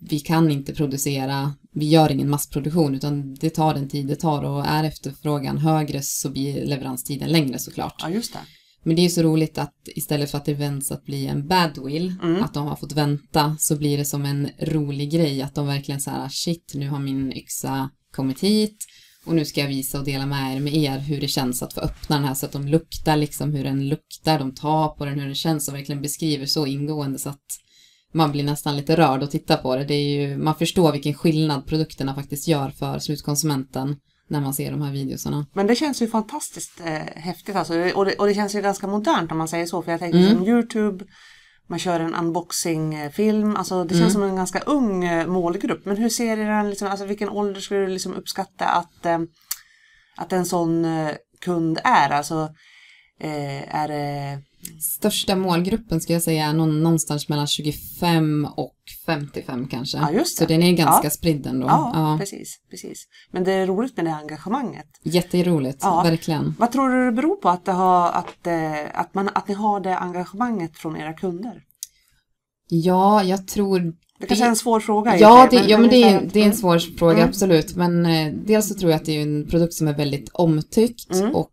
vi 0.00 0.20
kan 0.20 0.50
inte 0.50 0.74
producera, 0.74 1.54
vi 1.74 1.88
gör 1.88 2.10
ingen 2.12 2.30
massproduktion 2.30 2.94
utan 2.94 3.34
det 3.34 3.50
tar 3.50 3.74
den 3.74 3.88
tid 3.88 4.06
det 4.06 4.16
tar 4.16 4.42
och 4.42 4.66
är 4.66 4.84
efterfrågan 4.84 5.58
högre 5.58 6.02
så 6.02 6.30
blir 6.30 6.64
leveranstiden 6.66 7.28
längre 7.32 7.58
såklart. 7.58 7.94
Ja, 8.02 8.10
just 8.10 8.32
det. 8.32 8.38
Men 8.82 8.96
det 8.96 9.00
är 9.02 9.04
ju 9.04 9.10
så 9.10 9.22
roligt 9.22 9.58
att 9.58 9.74
istället 9.86 10.30
för 10.30 10.38
att 10.38 10.44
det 10.44 10.54
vänds 10.54 10.92
att 10.92 11.04
bli 11.04 11.26
en 11.26 11.46
badwill, 11.48 12.14
Mm. 12.22 12.42
att 12.42 12.54
de 12.54 12.66
har 12.66 12.76
fått 12.76 12.92
vänta, 12.92 13.56
så 13.58 13.76
blir 13.76 13.98
det 13.98 14.04
som 14.04 14.24
en 14.24 14.48
rolig 14.60 15.10
grej 15.12 15.42
att 15.42 15.54
de 15.54 15.66
verkligen 15.66 16.00
så 16.00 16.10
här, 16.10 16.28
shit, 16.28 16.72
nu 16.74 16.88
har 16.88 16.98
min 16.98 17.32
yxa 17.32 17.90
kommit 18.10 18.40
hit 18.40 18.76
och 19.26 19.34
nu 19.34 19.44
ska 19.44 19.60
jag 19.60 19.68
visa 19.68 19.98
och 19.98 20.04
dela 20.04 20.26
med 20.26 20.56
er 20.56 20.60
med 20.60 20.74
er 20.74 20.98
hur 20.98 21.20
det 21.20 21.28
känns 21.28 21.62
att 21.62 21.72
få 21.72 21.80
öppna 21.80 22.16
den 22.16 22.24
här 22.24 22.34
så 22.34 22.46
att 22.46 22.52
de 22.52 22.68
luktar 22.68 23.16
liksom 23.16 23.52
hur 23.52 23.64
den 23.64 23.88
luktar, 23.88 24.38
de 24.38 24.54
tar 24.54 24.88
på 24.88 25.04
den, 25.04 25.18
hur 25.18 25.26
den 25.26 25.34
känns 25.34 25.68
och 25.68 25.74
verkligen 25.74 26.02
beskriver 26.02 26.46
så 26.46 26.66
ingående 26.66 27.18
så 27.18 27.28
att 27.28 27.60
man 28.12 28.32
blir 28.32 28.44
nästan 28.44 28.76
lite 28.76 28.96
rörd 28.96 29.22
och 29.22 29.30
titta 29.30 29.56
på 29.56 29.76
det. 29.76 29.84
det 29.84 29.94
är 29.94 30.20
ju, 30.20 30.36
man 30.36 30.54
förstår 30.54 30.92
vilken 30.92 31.14
skillnad 31.14 31.66
produkterna 31.66 32.14
faktiskt 32.14 32.48
gör 32.48 32.70
för 32.70 32.98
slutkonsumenten 32.98 33.96
när 34.28 34.40
man 34.40 34.54
ser 34.54 34.70
de 34.70 34.82
här 34.82 34.92
videosarna. 34.92 35.46
Men 35.52 35.66
det 35.66 35.76
känns 35.76 36.02
ju 36.02 36.08
fantastiskt 36.08 36.80
eh, 36.80 37.22
häftigt 37.22 37.56
alltså. 37.56 37.74
och, 37.94 38.04
det, 38.04 38.14
och 38.14 38.26
det 38.26 38.34
känns 38.34 38.54
ju 38.54 38.62
ganska 38.62 38.86
modernt 38.86 39.32
om 39.32 39.38
man 39.38 39.48
säger 39.48 39.66
så. 39.66 39.82
För 39.82 39.90
jag 39.90 40.00
tänker 40.00 40.18
Mm. 40.18 40.34
som 40.34 40.46
Youtube, 40.46 41.04
man 41.68 41.78
kör 41.78 42.00
en 42.00 42.14
unboxing-film. 42.14 43.56
Alltså 43.56 43.84
det 43.84 43.94
känns 43.94 44.00
Mm. 44.00 44.10
som 44.12 44.22
en 44.22 44.36
ganska 44.36 44.60
ung 44.60 45.04
eh, 45.04 45.26
målgrupp. 45.26 45.84
Men 45.86 45.96
hur 45.96 46.08
ser 46.08 46.36
du 46.62 46.70
liksom, 46.70 46.88
alltså 46.88 47.06
vilken 47.06 47.28
ålder 47.28 47.60
skulle 47.60 47.80
du 47.80 47.86
liksom 47.86 48.14
uppskatta 48.14 48.64
att, 48.64 49.06
eh, 49.06 49.18
att 50.16 50.32
en 50.32 50.44
sån 50.46 50.84
eh, 50.84 51.10
kund 51.40 51.78
är? 51.84 52.10
Alltså 52.10 52.48
är 53.68 53.88
det... 53.88 54.38
Största 54.80 55.36
målgruppen 55.36 56.00
ska 56.00 56.12
jag 56.12 56.22
säga 56.22 56.46
är 56.46 56.52
någon, 56.52 56.82
någonstans 56.82 57.28
mellan 57.28 57.46
25 57.46 58.48
och 58.56 58.74
55 59.06 59.68
kanske. 59.68 59.98
Ja, 59.98 60.10
just 60.12 60.36
Så 60.38 60.44
det. 60.44 60.54
den 60.54 60.62
är 60.62 60.72
ganska 60.72 61.06
Ja. 61.06 61.10
spridd 61.10 61.46
ändå. 61.46 61.66
Ja, 61.66 61.90
Ja. 61.94 62.16
precis, 62.20 62.56
precis. 62.70 63.04
Men 63.30 63.44
det 63.44 63.52
är 63.52 63.66
roligt 63.66 63.96
med 63.96 64.06
det 64.06 64.14
engagemanget. 64.14 64.86
Jätteroligt, 65.02 65.78
Ja. 65.82 66.02
verkligen. 66.02 66.54
Vad 66.58 66.72
tror 66.72 66.88
du 66.90 67.04
det 67.04 67.12
beror 67.12 67.36
på 67.36 67.48
att, 67.48 67.64
det 67.64 67.72
har, 67.72 68.12
att, 68.12 68.46
eh, 68.46 69.00
att, 69.00 69.14
man, 69.14 69.28
att 69.34 69.48
ni 69.48 69.54
har 69.54 69.80
det 69.80 69.96
engagemanget 69.98 70.76
från 70.78 70.96
era 70.96 71.12
kunder? 71.12 71.62
Ja, 72.68 73.22
jag 73.24 73.48
tror... 73.48 73.94
Det 74.18 74.26
kanske 74.26 74.44
är 74.44 74.48
en 74.48 74.56
svår 74.56 74.80
fråga. 74.80 75.18
Ja, 75.18 75.48
det, 75.50 75.56
ja 75.56 75.78
men 75.78 75.90
det 75.90 76.02
är, 76.02 76.30
det 76.32 76.40
är 76.42 76.46
en 76.46 76.56
svår 76.56 76.78
fråga, 76.78 77.14
Mm. 77.16 77.28
absolut. 77.28 77.76
Men 77.76 78.06
eh, 78.06 78.32
dels 78.46 78.68
så 78.68 78.74
tror 78.74 78.90
jag 78.90 78.98
att 79.00 79.04
det 79.04 79.12
är 79.16 79.22
en 79.22 79.46
produkt 79.50 79.74
som 79.74 79.88
är 79.88 79.94
väldigt 79.94 80.28
omtyckt 80.32 81.14
Mm. 81.14 81.34
och 81.34 81.50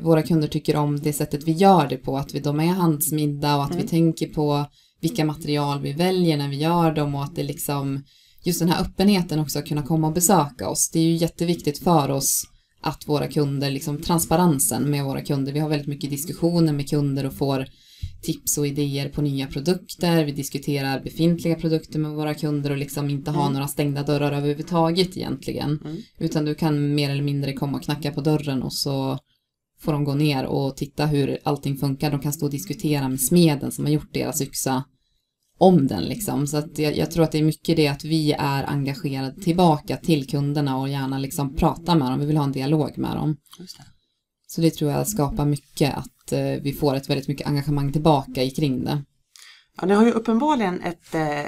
våra 0.00 0.22
kunder 0.22 0.48
tycker 0.48 0.76
om 0.76 1.00
det 1.00 1.12
sättet 1.12 1.44
vi 1.44 1.52
gör 1.52 1.88
det 1.88 1.96
på, 1.96 2.16
att 2.18 2.34
vi, 2.34 2.40
de 2.40 2.60
är 2.60 2.66
handsmidda 2.66 3.56
och 3.56 3.64
att 3.64 3.70
Mm. 3.70 3.82
vi 3.82 3.88
tänker 3.88 4.26
på 4.26 4.66
vilka 5.00 5.24
material 5.24 5.80
vi 5.80 5.92
väljer 5.92 6.36
när 6.36 6.48
vi 6.48 6.56
gör 6.56 6.94
dem 6.94 7.14
och 7.14 7.24
att 7.24 7.36
det 7.36 7.42
liksom, 7.42 8.04
just 8.44 8.58
den 8.60 8.68
här 8.68 8.82
öppenheten 8.82 9.38
också 9.38 9.58
att 9.58 9.66
kunna 9.68 9.82
komma 9.82 10.06
och 10.06 10.12
besöka 10.12 10.68
oss. 10.68 10.90
Det 10.90 10.98
är 10.98 11.04
ju 11.04 11.14
jätteviktigt 11.16 11.78
för 11.78 12.10
oss 12.10 12.44
att 12.82 13.08
våra 13.08 13.26
kunder, 13.28 13.70
liksom 13.70 14.02
transparensen 14.02 14.90
med 14.90 15.04
våra 15.04 15.20
kunder. 15.20 15.52
Vi 15.52 15.58
har 15.58 15.68
väldigt 15.68 15.88
mycket 15.88 16.10
diskussioner 16.10 16.72
med 16.72 16.88
kunder 16.90 17.26
och 17.26 17.34
får 17.34 17.66
tips 18.22 18.58
och 18.58 18.66
idéer 18.66 19.08
på 19.08 19.22
nya 19.22 19.46
produkter. 19.46 20.24
Vi 20.24 20.32
diskuterar 20.32 21.00
befintliga 21.00 21.54
produkter 21.54 21.98
med 21.98 22.10
våra 22.10 22.34
kunder 22.34 22.70
och 22.70 22.76
liksom 22.76 23.10
inte 23.10 23.30
ha 23.30 23.40
Mm. 23.42 23.52
några 23.52 23.68
stängda 23.68 24.02
dörrar 24.02 24.32
överhuvudtaget 24.32 25.16
egentligen. 25.16 25.80
Mm. 25.84 25.96
Utan 26.18 26.44
du 26.44 26.54
kan 26.54 26.94
mer 26.94 27.10
eller 27.10 27.22
mindre 27.22 27.52
komma 27.52 27.76
och 27.78 27.84
knacka 27.84 28.10
på 28.12 28.20
dörren 28.20 28.62
och 28.62 28.72
så 28.72 29.18
får 29.80 29.92
de 29.92 30.04
gå 30.04 30.14
ner 30.14 30.44
och 30.44 30.76
titta 30.76 31.06
hur 31.06 31.38
allting 31.44 31.76
funkar. 31.76 32.10
De 32.10 32.20
kan 32.20 32.32
stå 32.32 32.46
och 32.46 32.52
diskutera 32.52 33.08
med 33.08 33.20
smeden 33.20 33.72
som 33.72 33.84
har 33.84 33.92
gjort 33.92 34.14
deras 34.14 34.40
yxa 34.40 34.84
om 35.58 35.86
den 35.86 36.04
liksom. 36.04 36.46
Så 36.46 36.56
att 36.56 36.78
jag, 36.78 36.96
jag 36.96 37.10
tror 37.10 37.24
att 37.24 37.32
det 37.32 37.38
är 37.38 37.42
mycket 37.42 37.76
det 37.76 37.88
att 37.88 38.04
vi 38.04 38.32
är 38.32 38.64
engagerade 38.64 39.42
tillbaka 39.42 39.96
till 39.96 40.26
kunderna 40.28 40.78
och 40.78 40.88
gärna 40.88 41.18
liksom 41.18 41.54
pratar 41.54 41.96
med 41.96 42.10
dem. 42.10 42.20
Vi 42.20 42.26
vill 42.26 42.36
ha 42.36 42.44
en 42.44 42.52
dialog 42.52 42.98
med 42.98 43.16
dem. 43.16 43.36
Det. 43.58 43.66
Så 44.46 44.60
det 44.60 44.70
tror 44.70 44.90
jag 44.90 45.08
skapar 45.08 45.46
mycket 45.46 45.94
att 45.94 46.32
eh, 46.32 46.62
vi 46.62 46.72
får 46.72 46.94
ett 46.94 47.10
väldigt 47.10 47.28
mycket 47.28 47.46
engagemang 47.46 47.92
tillbaka 47.92 48.42
i 48.42 48.50
kring 48.50 48.84
det. 48.84 49.02
Ja, 49.80 49.86
ni 49.86 49.94
har 49.94 50.04
ju 50.04 50.10
uppenbarligen 50.10 50.82
ett 50.82 51.14
eh, 51.14 51.46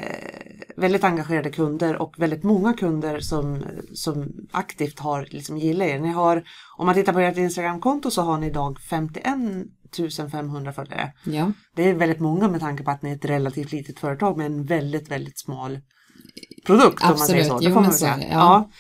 väldigt 0.77 1.05
engagerade 1.05 1.51
kunder 1.51 2.03
och 2.03 2.15
väldigt 2.19 2.43
många 2.43 2.73
kunder 2.73 3.21
som, 3.21 3.65
som 3.95 4.33
aktivt 4.53 4.99
har 4.99 5.27
liksom 5.31 5.59
gillar 5.59 5.87
er. 5.87 5.99
Ni 5.99 6.09
har, 6.09 6.43
om 6.77 6.87
man 6.87 6.95
tittar 6.95 7.13
på 7.13 7.21
ert 7.21 7.37
Instagramkonto 7.37 8.11
så 8.11 8.23
har 8.23 8.39
ni 8.39 8.47
idag 8.47 8.81
51 8.91 10.31
500 10.33 10.73
följare. 10.73 11.13
Ja, 11.25 11.53
Det 11.77 11.89
är 11.89 11.95
väldigt 11.95 12.21
många 12.21 12.49
med 12.49 12.61
tanke 12.61 12.83
på 12.83 12.91
att 12.91 13.03
ni 13.03 13.11
är 13.11 13.17
ett 13.17 13.25
relativt 13.25 13.73
litet 13.73 13.99
företag 13.99 14.37
med 14.37 14.47
en 14.47 14.65
väldigt, 14.65 15.11
väldigt 15.11 15.39
smal 15.39 15.79
produkt 16.67 17.03
om 17.03 17.09
man 17.09 17.19
säger 17.19 17.45
så. 17.45 17.53
Absolut. 17.55 17.63
Det 17.63 17.69
Jo, 17.69 17.75
får 17.75 17.81
man 17.83 17.93
så 17.93 17.99
säga. 17.99 18.19
ja. 18.21 18.27
Ja. 18.31 18.71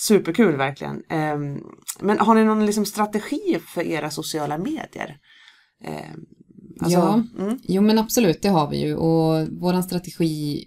Superkul 0.00 0.56
verkligen. 0.56 1.02
Ehm, 1.08 1.58
men 2.00 2.18
har 2.18 2.34
ni 2.34 2.44
någon 2.44 2.66
liksom 2.66 2.86
strategi 2.86 3.58
för 3.74 3.82
era 3.82 4.10
sociala 4.10 4.58
medier? 4.58 5.16
Alltså, 6.80 6.98
Ja. 6.98 7.22
Mm, 7.38 7.58
jo 7.62 7.82
men 7.82 7.98
absolut, 7.98 8.42
det 8.42 8.48
har 8.48 8.70
vi 8.70 8.80
ju 8.80 8.94
och 8.94 9.48
våran 9.48 9.82
strategi 9.82 10.64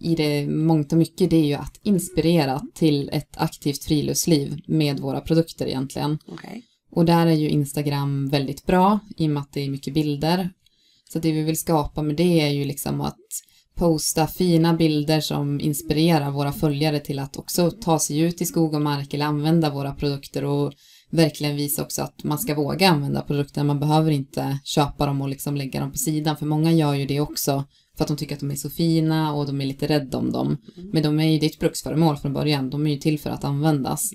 i 0.00 0.14
det 0.14 0.46
mångt 0.46 0.92
och 0.92 0.98
mycket 0.98 1.30
det 1.30 1.36
är 1.36 1.44
ju 1.44 1.54
att 1.54 1.80
inspirera 1.82 2.62
till 2.74 3.10
ett 3.12 3.36
aktivt 3.36 3.84
friluftsliv 3.84 4.60
med 4.66 5.00
våra 5.00 5.20
produkter 5.20 5.66
egentligen. 5.66 6.18
okej. 6.26 6.62
Och 6.90 7.04
där 7.04 7.26
är 7.26 7.32
ju 7.32 7.48
Instagram 7.48 8.28
väldigt 8.28 8.66
bra 8.66 8.98
i 9.16 9.26
och 9.26 9.30
med 9.30 9.40
att 9.40 9.52
det 9.52 9.60
är 9.60 9.70
mycket 9.70 9.94
bilder. 9.94 10.50
Så 11.12 11.18
det 11.18 11.32
vi 11.32 11.42
vill 11.42 11.58
skapa 11.58 12.02
med 12.02 12.16
det 12.16 12.40
är 12.40 12.48
ju 12.48 12.64
liksom 12.64 13.00
att 13.00 13.18
posta 13.74 14.26
fina 14.26 14.74
bilder 14.74 15.20
som 15.20 15.60
inspirerar 15.60 16.30
våra 16.30 16.52
följare 16.52 17.00
till 17.00 17.18
att 17.18 17.36
också 17.36 17.70
ta 17.70 17.98
sig 17.98 18.18
ut 18.18 18.42
i 18.42 18.46
skog 18.46 18.74
och 18.74 18.82
mark 18.82 19.14
eller 19.14 19.26
använda 19.26 19.70
våra 19.70 19.94
produkter 19.94 20.44
och 20.44 20.72
verkligen 21.10 21.56
visa 21.56 21.82
också 21.82 22.02
att 22.02 22.24
man 22.24 22.38
ska 22.38 22.54
våga 22.54 22.88
använda 22.88 23.22
produkterna. 23.22 23.64
Man 23.64 23.80
behöver 23.80 24.10
inte 24.10 24.58
köpa 24.64 25.06
dem 25.06 25.20
och 25.20 25.28
liksom 25.28 25.56
lägga 25.56 25.80
dem 25.80 25.92
på 25.92 25.98
sidan 25.98 26.36
för 26.36 26.46
många 26.46 26.72
gör 26.72 26.94
ju 26.94 27.06
det 27.06 27.20
också 27.20 27.64
för 27.96 28.04
att 28.04 28.08
de 28.08 28.16
tycker 28.16 28.34
att 28.34 28.40
de 28.40 28.50
är 28.50 28.54
så 28.54 28.70
fina 28.70 29.32
och 29.32 29.46
de 29.46 29.60
är 29.60 29.66
lite 29.66 29.86
rädda 29.86 30.18
om 30.18 30.32
dem. 30.32 30.56
Men 30.92 31.02
de 31.02 31.20
är 31.20 31.28
ju 31.28 31.38
ditt 31.38 31.58
bruksföremål 31.58 32.16
från 32.16 32.32
början. 32.32 32.70
De 32.70 32.86
är 32.86 32.90
ju 32.90 32.98
till 32.98 33.18
för 33.18 33.30
att 33.30 33.44
användas. 33.44 34.10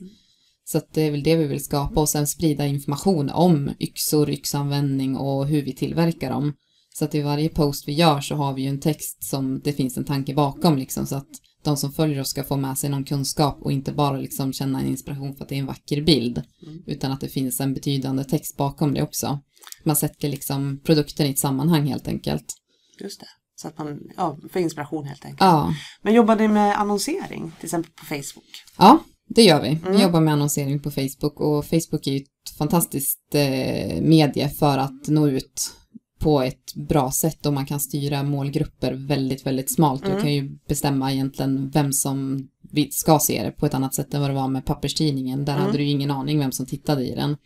Så 0.63 0.77
att 0.77 0.93
det 0.93 1.01
är 1.01 1.11
väl 1.11 1.23
det 1.23 1.35
vi 1.35 1.47
vill 1.47 1.63
skapa 1.63 2.01
och 2.01 2.09
sen 2.09 2.27
sprida 2.27 2.67
information 2.67 3.29
om 3.29 3.71
yxor, 3.79 4.29
yxanvändning 4.29 5.17
och 5.17 5.47
hur 5.47 5.61
vi 5.61 5.73
tillverkar 5.73 6.29
dem. 6.29 6.53
Så 6.93 7.05
att 7.05 7.15
i 7.15 7.21
varje 7.21 7.49
post 7.49 7.87
vi 7.87 7.93
gör 7.93 8.21
så 8.21 8.35
har 8.35 8.53
vi 8.53 8.61
ju 8.61 8.67
en 8.67 8.79
text 8.79 9.23
som 9.23 9.61
det 9.63 9.73
finns 9.73 9.97
en 9.97 10.05
tanke 10.05 10.33
bakom 10.33 10.77
liksom 10.77 11.05
så 11.05 11.15
att 11.15 11.29
de 11.63 11.77
som 11.77 11.93
följer 11.93 12.21
oss 12.21 12.29
ska 12.29 12.43
få 12.43 12.57
med 12.57 12.77
sig 12.77 12.89
någon 12.89 13.03
kunskap 13.03 13.57
och 13.61 13.71
inte 13.71 13.91
bara 13.91 14.17
liksom 14.17 14.53
känna 14.53 14.79
en 14.79 14.87
inspiration 14.87 15.35
för 15.35 15.43
att 15.43 15.49
det 15.49 15.55
är 15.55 15.59
en 15.59 15.65
vacker 15.65 16.01
bild. 16.01 16.41
Utan 16.85 17.11
att 17.11 17.21
det 17.21 17.27
finns 17.27 17.59
en 17.59 17.73
betydande 17.73 18.23
text 18.23 18.57
bakom 18.57 18.93
det 18.93 19.03
också. 19.03 19.39
Man 19.83 19.95
sätter 19.95 20.29
liksom 20.29 20.79
produkten 20.83 21.25
i 21.25 21.29
ett 21.29 21.39
sammanhang 21.39 21.87
helt 21.87 22.07
enkelt. 22.07 22.53
Just 22.99 23.19
det. 23.19 23.27
Så 23.55 23.67
att 23.67 23.77
man, 23.77 23.99
ja, 24.17 24.37
för 24.51 24.59
inspiration 24.59 25.05
helt 25.05 25.25
enkelt. 25.25 25.41
Ja, 25.41 25.73
Men 26.01 26.13
jobbar 26.13 26.35
ni 26.35 26.47
med 26.47 26.79
annonsering, 26.79 27.51
till 27.59 27.65
exempel 27.65 27.91
på 27.91 28.05
Facebook? 28.05 28.45
Ja, 28.77 28.99
det 29.27 29.43
gör 29.43 29.61
vi. 29.61 29.69
Mm. 29.69 29.91
Vi 29.91 30.01
jobbar 30.01 30.21
med 30.21 30.33
annonsering 30.33 30.79
på 30.79 30.91
Facebook 30.91 31.39
och 31.39 31.65
Facebook 31.65 32.07
är 32.07 32.11
ju 32.11 32.17
ett 32.17 32.57
fantastiskt 32.57 33.35
eh, 33.35 34.01
medie 34.01 34.49
för 34.49 34.77
att 34.77 35.07
nå 35.07 35.27
ut 35.27 35.71
på 36.21 36.41
ett 36.41 36.75
bra 36.75 37.11
sätt 37.11 37.45
och 37.45 37.53
man 37.53 37.65
kan 37.65 37.79
styra 37.79 38.23
målgrupper 38.23 38.93
väldigt, 38.93 39.45
väldigt 39.45 39.73
smalt. 39.73 40.03
Mm. 40.05 40.15
Du 40.15 40.21
kan 40.21 40.33
ju 40.33 40.57
bestämma 40.67 41.11
egentligen 41.13 41.69
vem 41.69 41.93
som 41.93 42.47
ska 42.91 43.19
se 43.19 43.43
det 43.43 43.51
på 43.51 43.65
ett 43.65 43.73
annat 43.73 43.95
sätt 43.95 44.13
än 44.13 44.21
vad 44.21 44.29
det 44.29 44.33
var 44.35 44.47
med 44.47 44.65
papperstidningen. 44.65 45.45
Där 45.45 45.53
Mm. 45.53 45.65
hade 45.65 45.77
du 45.77 45.83
ju 45.83 45.89
ingen 45.89 46.11
aning 46.11 46.39
vem 46.39 46.51
som 46.51 46.65
tittade 46.65 47.03
i 47.07 47.15
den. 47.15 47.37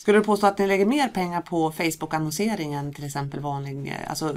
Skulle 0.00 0.18
du 0.18 0.24
påstå 0.24 0.46
att 0.46 0.58
ni 0.58 0.66
lägger 0.66 0.86
mer 0.86 1.08
pengar 1.08 1.40
på 1.40 1.72
Facebook-annonsering 1.72 2.74
än 2.74 2.92
till 2.94 3.04
exempel 3.04 3.40
vanlig, 3.40 3.94
alltså 4.08 4.36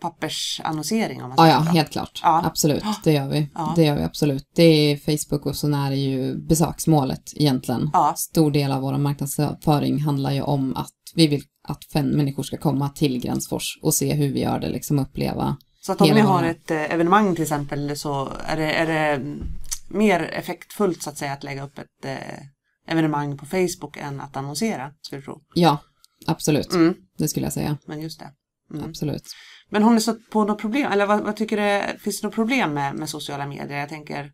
pappersannonsering 0.00 1.22
om 1.22 1.28
man 1.28 1.48
Ja, 1.48 1.48
ja, 1.48 1.58
helt 1.58 1.90
klart. 1.90 2.20
Ja. 2.22 2.42
Absolut, 2.46 2.84
det 3.04 3.12
gör 3.12 3.28
vi. 3.28 3.50
Ja. 3.54 3.72
Det 3.76 3.84
gör 3.84 3.96
vi 3.96 4.02
absolut. 4.02 4.44
Det 4.54 4.62
är 4.62 4.96
Facebook 4.96 5.46
och 5.46 5.56
så 5.56 5.68
är 5.68 5.90
det 5.90 5.96
ju 5.96 6.36
besöksmålet 6.36 7.32
egentligen. 7.36 7.90
Ja. 7.92 8.14
Stor 8.16 8.50
del 8.50 8.72
av 8.72 8.82
vår 8.82 8.98
marknadsföring 8.98 10.00
handlar 10.02 10.32
ju 10.32 10.42
om 10.42 10.76
att 10.76 10.90
vi 11.14 11.26
vill 11.26 11.42
att 11.62 11.84
fem 11.92 12.08
människor 12.08 12.42
ska 12.42 12.56
komma 12.56 12.88
till 12.88 13.20
Gränsfors 13.20 13.78
och 13.82 13.94
se 13.94 14.14
hur 14.14 14.32
vi 14.32 14.40
gör 14.40 14.58
det, 14.58 14.68
liksom 14.68 14.98
uppleva. 14.98 15.56
Så 15.80 15.92
att 15.92 16.00
om 16.00 16.10
ni 16.10 16.20
har 16.20 16.44
ett 16.44 16.70
eh, 16.70 16.92
evenemang 16.92 17.34
till 17.34 17.42
exempel 17.42 17.96
så 17.96 18.28
är 18.46 18.56
det, 18.56 18.72
är 18.72 18.86
det 18.86 19.22
mm, 19.22 19.42
mer 19.88 20.20
effektfullt 20.20 21.02
så 21.02 21.10
att 21.10 21.18
säga 21.18 21.32
att 21.32 21.44
lägga 21.44 21.64
upp 21.64 21.78
ett 21.78 22.04
eh, 22.04 22.92
evenemang 22.92 23.38
på 23.38 23.46
Facebook 23.46 23.96
än 23.96 24.20
att 24.20 24.36
annonsera, 24.36 24.90
skulle 25.00 25.20
du 25.20 25.24
tro. 25.24 25.40
Ja, 25.54 25.78
absolut. 26.26 26.72
Mm, 26.72 26.94
Det 27.18 27.28
skulle 27.28 27.46
jag 27.46 27.52
säga. 27.52 27.78
men 27.86 28.00
just 28.00 28.18
det. 28.18 28.30
Mm. 28.74 28.88
Absolut. 28.88 29.24
Men 29.70 29.82
har 29.82 29.92
ni 29.92 30.00
stött 30.00 30.30
på 30.30 30.44
något 30.44 30.60
problem, 30.60 30.92
eller 30.92 31.06
vad, 31.06 31.20
vad 31.20 31.36
tycker 31.36 31.56
du, 31.56 31.98
finns 31.98 32.20
det 32.20 32.26
något 32.26 32.34
problem 32.34 32.74
med, 32.74 32.94
med 32.94 33.08
sociala 33.08 33.46
medier? 33.46 33.78
Jag 33.78 33.88
tänker, 33.88 34.32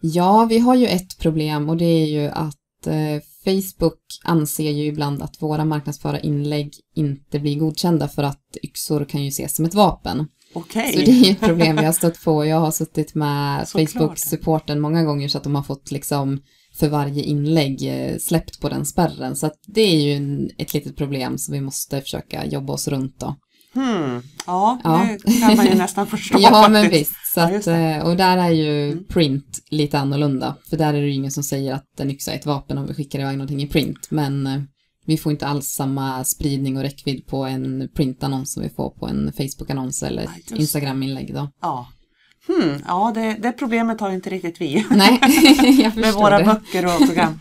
Ja, 0.00 0.44
vi 0.44 0.58
har 0.58 0.74
ju 0.74 0.86
ett 0.86 1.18
problem 1.18 1.68
och 1.68 1.76
det 1.76 1.84
är 1.84 2.06
ju 2.06 2.28
att 2.28 2.86
eh, 2.86 3.22
Facebook 3.46 4.00
anser 4.24 4.70
ju 4.70 4.84
ibland 4.84 5.22
att 5.22 5.42
våra 5.42 5.64
marknadsföra 5.64 6.20
inlägg 6.20 6.74
inte 6.94 7.38
blir 7.38 7.58
godkända 7.58 8.08
för 8.08 8.22
att 8.22 8.56
yxor 8.62 9.04
kan 9.04 9.22
ju 9.22 9.28
ses 9.28 9.56
som 9.56 9.64
ett 9.64 9.74
vapen. 9.74 10.28
okej. 10.54 10.92
Så 10.92 10.98
det 10.98 11.28
är 11.28 11.30
ett 11.30 11.40
problem 11.40 11.76
vi 11.76 11.84
har 11.84 11.92
stött 11.92 12.24
på. 12.24 12.46
Jag 12.46 12.60
har 12.60 12.70
suttit 12.70 13.14
med. 13.14 13.68
Facebook-supporten 13.68 14.80
många 14.80 15.04
gånger 15.04 15.28
så 15.28 15.38
att 15.38 15.44
de 15.44 15.54
har 15.54 15.62
fått 15.62 15.90
liksom 15.90 16.42
för 16.78 16.88
varje 16.88 17.22
inlägg 17.22 17.82
eh, 17.82 18.18
släppt 18.18 18.60
på 18.60 18.68
den 18.68 18.86
spärren. 18.86 19.36
Så 19.36 19.46
att 19.46 19.58
det 19.66 19.80
är 19.80 20.00
ju 20.00 20.48
ett 20.58 20.74
litet 20.74 20.96
problem 20.96 21.38
som 21.38 21.54
vi 21.54 21.60
måste 21.60 22.00
försöka 22.00 22.46
jobba 22.46 22.72
oss 22.72 22.88
runt 22.88 23.20
då. 23.20 23.36
Hmm. 23.76 24.22
Ja, 24.46 24.78
Ja. 24.84 25.06
det 25.24 25.40
kan 25.40 25.56
man 25.56 25.66
ju 25.66 25.74
nästan 25.78 26.06
förstå 26.06 26.38
Ja, 26.40 26.50
faktiskt. 26.50 26.70
men 26.72 26.88
visst. 26.90 27.12
Så 27.34 27.40
Ja, 27.40 27.56
att. 27.58 27.66
Mm. 27.66 28.00
eh, 28.00 28.06
och 28.06 28.16
där 28.16 28.36
är 28.38 28.50
ju 28.50 29.04
print 29.04 29.58
lite 29.70 29.98
annorlunda. 29.98 30.56
För 30.70 30.76
där 30.76 30.88
är 30.94 31.00
det 31.00 31.06
ju 31.06 31.12
ingen 31.14 31.30
som 31.30 31.42
säger 31.42 31.74
att 31.74 32.00
en 32.00 32.10
yxa 32.10 32.32
är 32.32 32.36
ett 32.36 32.46
vapen 32.46 32.78
om 32.78 32.86
vi 32.86 32.94
skickar 32.94 33.20
iväg 33.20 33.36
någonting 33.36 33.62
i 33.62 33.66
print. 33.68 34.06
Men 34.10 34.46
eh, 34.46 34.60
vi 35.06 35.16
får 35.18 35.32
inte 35.32 35.46
alls 35.46 35.66
samma 35.66 36.24
spridning 36.24 36.76
och 36.76 36.82
räckvidd 36.82 37.26
på 37.26 37.44
en 37.44 37.88
printannons 37.96 38.52
som 38.52 38.62
vi 38.62 38.68
får 38.68 38.90
på 38.90 39.06
en 39.06 39.32
Facebook-annons 39.36 40.02
eller 40.02 40.22
Ja, 40.50 40.56
Instagram-inlägg 40.56 41.34
då. 41.34 41.48
Ja, 41.62 41.86
hmm. 42.46 42.78
ja 42.86 43.12
det, 43.14 43.36
det 43.42 43.52
problemet 43.52 44.00
har 44.00 44.10
inte 44.10 44.30
riktigt 44.30 44.60
vi. 44.60 44.86
Nej, 44.90 45.20
jag 45.82 45.96
med 45.96 46.14
våra 46.14 46.38
det. 46.38 46.44
böcker 46.44 46.86
och 46.86 47.06
program. 47.06 47.38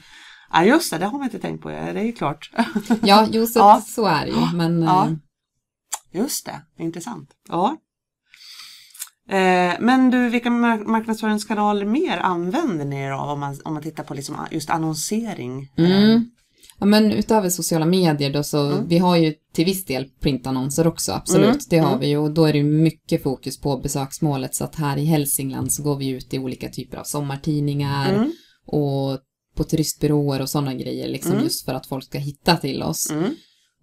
Ja 0.53 0.63
just 0.65 0.91
det, 0.91 0.97
det 0.97 1.05
har 1.05 1.17
man 1.17 1.23
inte 1.23 1.39
tänkt 1.39 1.61
på. 1.63 1.71
Ja, 1.71 1.93
det 1.93 1.99
är 1.99 2.03
ju 2.05 2.11
klart. 2.11 2.51
Ja, 3.03 3.27
jo, 3.31 3.45
så, 3.47 3.59
Ja. 3.59 3.81
så 3.87 4.05
är 4.05 4.25
det 4.25 4.31
ju. 4.31 4.57
Men 4.57 4.81
Ja. 4.81 5.09
Eh, 6.15 6.21
Just 6.21 6.45
det, 6.45 6.83
intressant. 6.83 7.29
Ja. 7.49 7.77
Eh, 9.29 9.73
men 9.79 10.11
du, 10.11 10.29
vilka 10.29 10.49
mar- 10.49 10.85
marknadsföringskanaler 10.85 11.85
mer 11.85 12.17
använder 12.17 12.85
ni 12.85 12.95
er 13.01 13.11
av 13.11 13.29
om 13.29 13.39
man, 13.39 13.57
om 13.65 13.73
man 13.73 13.83
tittar 13.83 14.03
på 14.03 14.13
liksom 14.13 14.35
just 14.51 14.69
annonsering? 14.69 15.71
mm. 15.77 16.29
ja, 16.79 16.85
men 16.85 17.11
utöver 17.11 17.49
sociala 17.49 17.85
medier 17.85 18.33
då 18.33 18.43
så, 18.43 18.59
Mm. 18.71 18.87
vi 18.87 18.97
har 18.97 19.15
ju 19.15 19.33
till 19.53 19.65
viss 19.65 19.85
del 19.85 20.05
printannonser 20.19 20.87
också, 20.87 21.11
absolut. 21.11 21.47
Mm, 21.49 21.59
Det 21.69 21.77
har 21.77 21.87
mm. 21.89 21.99
vi 21.99 22.07
ju 22.07 22.17
och 22.17 22.31
då 22.31 22.45
är 22.45 22.53
det 22.53 22.63
mycket 22.63 23.23
fokus 23.23 23.61
på 23.61 23.77
besöksmålet. 23.77 24.55
Så 24.55 24.63
att 24.63 24.75
här 24.75 24.97
i 24.97 25.05
Hälsingland 25.05 25.73
så 25.73 25.83
går 25.83 25.97
vi 25.97 26.09
ut 26.09 26.33
i 26.33 26.39
olika 26.39 26.69
typer 26.69 26.97
av 26.97 27.03
sommartidningar 27.03 28.13
Mm, 28.13 28.31
och 28.67 29.19
på 29.55 29.63
turistbyråer 29.63 30.41
och 30.41 30.49
sådana 30.49 30.73
grejer, 30.73 31.07
liksom 31.07 31.31
Mm. 31.31 31.43
just 31.43 31.65
för 31.65 31.73
att 31.73 31.87
folk 31.87 32.03
ska 32.05 32.17
hitta 32.17 32.57
till 32.57 32.83
oss. 32.83 33.11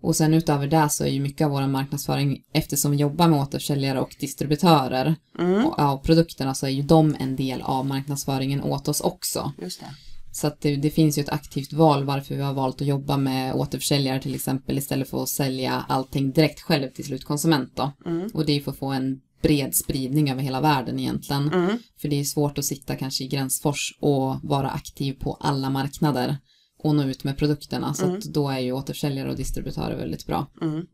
Och 0.02 0.16
sen 0.16 0.34
utöver 0.34 0.66
det 0.66 0.88
så 0.90 1.04
är 1.04 1.08
ju 1.08 1.20
mycket 1.20 1.44
av 1.44 1.50
vår 1.50 1.66
marknadsföring, 1.66 2.42
eftersom 2.52 2.90
vi 2.90 2.96
jobbar 2.96 3.28
med 3.28 3.40
återförsäljare 3.40 4.00
och 4.00 4.16
distributörer 4.20 5.14
mm, 5.38 5.66
och, 5.66 5.78
av 5.78 5.98
produkterna 5.98 6.54
så 6.54 6.66
är 6.66 6.70
ju 6.70 6.82
de 6.82 7.16
en 7.18 7.36
del 7.36 7.62
av 7.62 7.86
marknadsföringen 7.86 8.62
åt 8.62 8.88
oss 8.88 9.00
också. 9.00 9.52
just 9.62 9.80
det. 9.80 9.86
Så 10.34 10.46
att 10.46 10.60
det, 10.60 10.76
det 10.76 10.90
finns 10.90 11.18
ju 11.18 11.22
ett 11.22 11.28
aktivt 11.28 11.72
val 11.72 12.04
varför 12.04 12.34
vi 12.34 12.42
har 12.42 12.52
valt 12.54 12.80
att 12.80 12.86
jobba 12.86 13.16
med 13.16 13.54
återförsäljare 13.54 14.20
till 14.22 14.34
exempel 14.34 14.78
istället 14.78 15.10
för 15.10 15.22
att 15.22 15.28
sälja 15.28 15.84
allting 15.88 16.32
direkt 16.32 16.60
själv 16.60 16.88
till 16.88 17.04
slutkonsument 17.04 17.72
då. 17.76 17.92
Mm, 18.06 18.30
Och 18.34 18.46
det 18.46 18.52
är 18.52 18.60
för 18.60 18.70
att 18.70 18.78
få 18.78 18.86
en 18.86 19.20
bred 19.42 19.74
spridning 19.74 20.30
över 20.30 20.42
hela 20.42 20.60
världen 20.60 20.98
egentligen. 20.98 21.52
mm, 21.52 21.78
För 22.00 22.08
det 22.08 22.20
är 22.20 22.24
svårt 22.24 22.58
att 22.58 22.64
sitta 22.64 22.96
kanske 22.96 23.24
i 23.24 23.28
Gränsfors 23.28 23.94
och 24.00 24.36
vara 24.42 24.70
aktiv 24.70 25.12
på 25.12 25.36
alla 25.40 25.70
marknader 25.70 26.36
och 26.82 26.94
nå 26.94 27.02
ut 27.04 27.24
med 27.24 27.38
produkterna. 27.38 27.94
Så 27.94 28.04
Mm. 28.04 28.20
då 28.24 28.48
är 28.48 28.58
ju 28.58 28.72
återförsäljare 28.72 29.30
och 29.30 29.36
distributörer 29.36 29.96
väldigt 29.96 30.26
bra. 30.26 30.46
mm. 30.62 30.86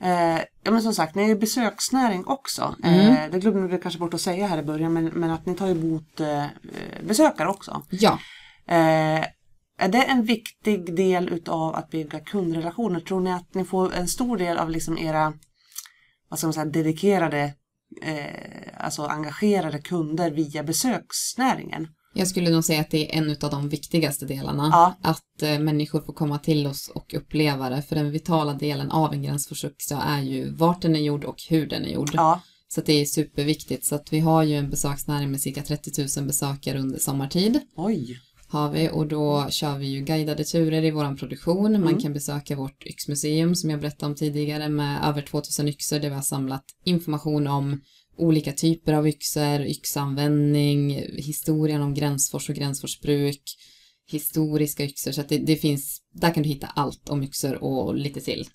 Eh, 0.00 0.40
ja 0.64 0.70
men 0.70 0.82
som 0.82 0.94
sagt, 0.94 1.14
ni 1.14 1.22
är 1.22 1.28
ju 1.28 1.38
besöksnäring 1.38 2.26
också. 2.26 2.74
Mm. 2.84 3.16
Eh, 3.16 3.30
det 3.30 3.38
glömde 3.38 3.68
vi 3.76 3.82
kanske 3.82 4.00
bort 4.00 4.14
att 4.14 4.20
säga 4.20 4.46
här 4.46 4.58
i 4.58 4.62
början, 4.62 4.92
men, 4.92 5.04
men 5.04 5.30
att 5.30 5.46
ni 5.46 5.54
tar 5.54 5.68
emot 5.68 6.20
eh, 6.20 6.44
besökare 7.06 7.48
också. 7.48 7.82
Ja, 7.90 8.18
Eh, 8.70 9.24
är 9.78 9.88
det 9.88 10.02
en 10.04 10.24
viktig 10.24 10.96
del 10.96 11.28
utav 11.28 11.74
att 11.74 11.90
bygga 11.90 12.20
kundrelationer? 12.20 13.00
Tror 13.00 13.20
ni 13.20 13.32
att 13.32 13.54
ni 13.54 13.64
får 13.64 13.94
en 13.94 14.08
stor 14.08 14.36
del 14.36 14.58
av 14.58 14.70
liksom 14.70 14.98
era 14.98 15.32
vad 16.28 16.38
ska 16.38 16.46
man 16.46 16.54
säga, 16.54 16.64
dedikerade, 16.64 17.54
eh, 18.02 18.84
alltså 18.84 19.02
engagerade 19.02 19.78
kunder 19.78 20.30
via 20.30 20.62
besöksnäringen. 20.62 21.88
Jag 22.14 22.28
skulle 22.28 22.50
nog 22.50 22.64
säga 22.64 22.80
att 22.80 22.90
det 22.90 23.14
är 23.16 23.18
en 23.18 23.30
av 23.30 23.50
de 23.50 23.68
viktigaste 23.68 24.26
delarna. 24.26 24.68
Ja. 24.72 24.96
Att 25.10 25.42
eh, 25.42 25.58
människor 25.58 26.00
får 26.00 26.12
komma 26.12 26.38
till 26.38 26.66
oss 26.66 26.90
och 26.94 27.14
uppleva 27.14 27.70
det. 27.70 27.82
För 27.82 27.96
den 27.96 28.10
vitala 28.10 28.54
delen 28.54 28.90
av 28.90 29.12
en 29.12 29.22
gränsforssuxa 29.22 29.96
är 30.02 30.22
ju 30.22 30.50
vart 30.54 30.82
den 30.82 30.96
är 30.96 31.00
gjord 31.00 31.24
och 31.24 31.36
hur 31.48 31.66
den 31.66 31.84
är 31.84 31.88
gjord. 31.88 32.10
Ja, 32.12 32.40
Så 32.68 32.80
det 32.80 32.92
är 32.92 33.04
superviktigt. 33.04 33.84
Så 33.84 33.94
att 33.94 34.12
vi 34.12 34.18
har 34.20 34.42
ju 34.42 34.54
en 34.56 34.70
besöksnäring 34.70 35.30
med 35.30 35.40
cirka 35.40 35.62
30 35.62 36.18
000 36.18 36.26
besökare 36.26 36.78
under 36.78 36.98
sommartid. 36.98 37.60
oj. 37.76 38.20
Har 38.50 38.70
vi 38.70 38.90
och 38.92 39.06
då 39.06 39.46
kör 39.50 39.78
vi 39.78 39.86
ju 39.86 40.00
guidade 40.00 40.44
turer 40.44 40.84
i 40.84 40.90
våran 40.90 41.16
produktion. 41.16 41.72
Man 41.72 41.82
Mm. 41.88 42.00
kan 42.00 42.12
besöka 42.12 42.56
vårt 42.56 42.86
yxmuseum 42.86 43.54
som 43.54 43.70
jag 43.70 43.80
berättade 43.80 44.06
om 44.10 44.14
tidigare 44.16 44.68
med 44.68 45.04
över 45.08 45.22
2000 45.22 45.68
yxor 45.68 45.98
där 45.98 46.08
vi 46.08 46.14
har 46.14 46.22
samlat 46.22 46.64
information 46.84 47.46
om 47.46 47.80
olika 48.18 48.52
typer 48.52 48.92
av 48.92 49.08
yxor, 49.08 49.60
yxanvändning, 49.60 50.90
historien 51.16 51.82
om 51.82 51.94
Gränsfors 51.94 52.48
och 52.48 52.54
Gränsforsbruk, 52.54 53.42
historiska 54.10 54.84
yxor. 54.84 55.12
Så 55.12 55.20
att 55.20 55.28
det, 55.28 55.38
det 55.38 55.56
finns, 55.56 56.02
där 56.12 56.34
kan 56.34 56.42
du 56.42 56.48
hitta 56.48 56.66
allt 56.66 57.08
om 57.08 57.22
yxor 57.22 57.64
och 57.64 57.94
lite 57.94 58.20
till. 58.20 58.48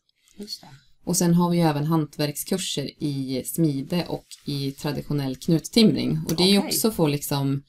Och 1.06 1.18
sen 1.18 1.34
har 1.34 1.50
vi 1.50 1.58
ju 1.58 1.64
även 1.64 1.86
hantverkskurser 1.86 3.04
i 3.04 3.44
smide 3.46 4.06
och 4.08 4.26
i 4.46 4.72
traditionell 4.72 5.36
knuttimring. 5.36 6.20
Och 6.30 6.36
det 6.36 6.44
är 6.44 6.52
ju 6.52 6.60
också 6.60 6.92
för 6.92 7.06
att 7.06 7.12
liksom 7.12 7.64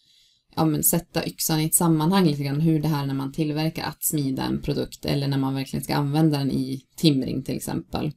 ja, 0.57 0.65
men 0.65 0.85
sätta 0.85 1.27
yxan 1.27 1.61
i 1.61 1.65
ett 1.65 1.75
sammanhang 1.75 2.27
lite 2.27 2.45
grann. 2.45 2.61
Hur 2.61 2.81
det 2.81 2.89
här 2.89 3.07
när 3.07 3.15
man 3.15 3.33
tillverkar 3.33 3.85
att 3.85 4.05
smida 4.05 4.43
en 4.43 4.63
produkt 4.63 5.05
eller 5.05 5.29
när 5.29 5.39
man 5.39 5.55
verkligen 5.55 5.85
ska 5.85 5.95
använda 5.95 6.39
den 6.39 6.51
i 6.51 6.81
timring 6.97 7.43
till 7.43 7.57
exempel. 7.57 8.13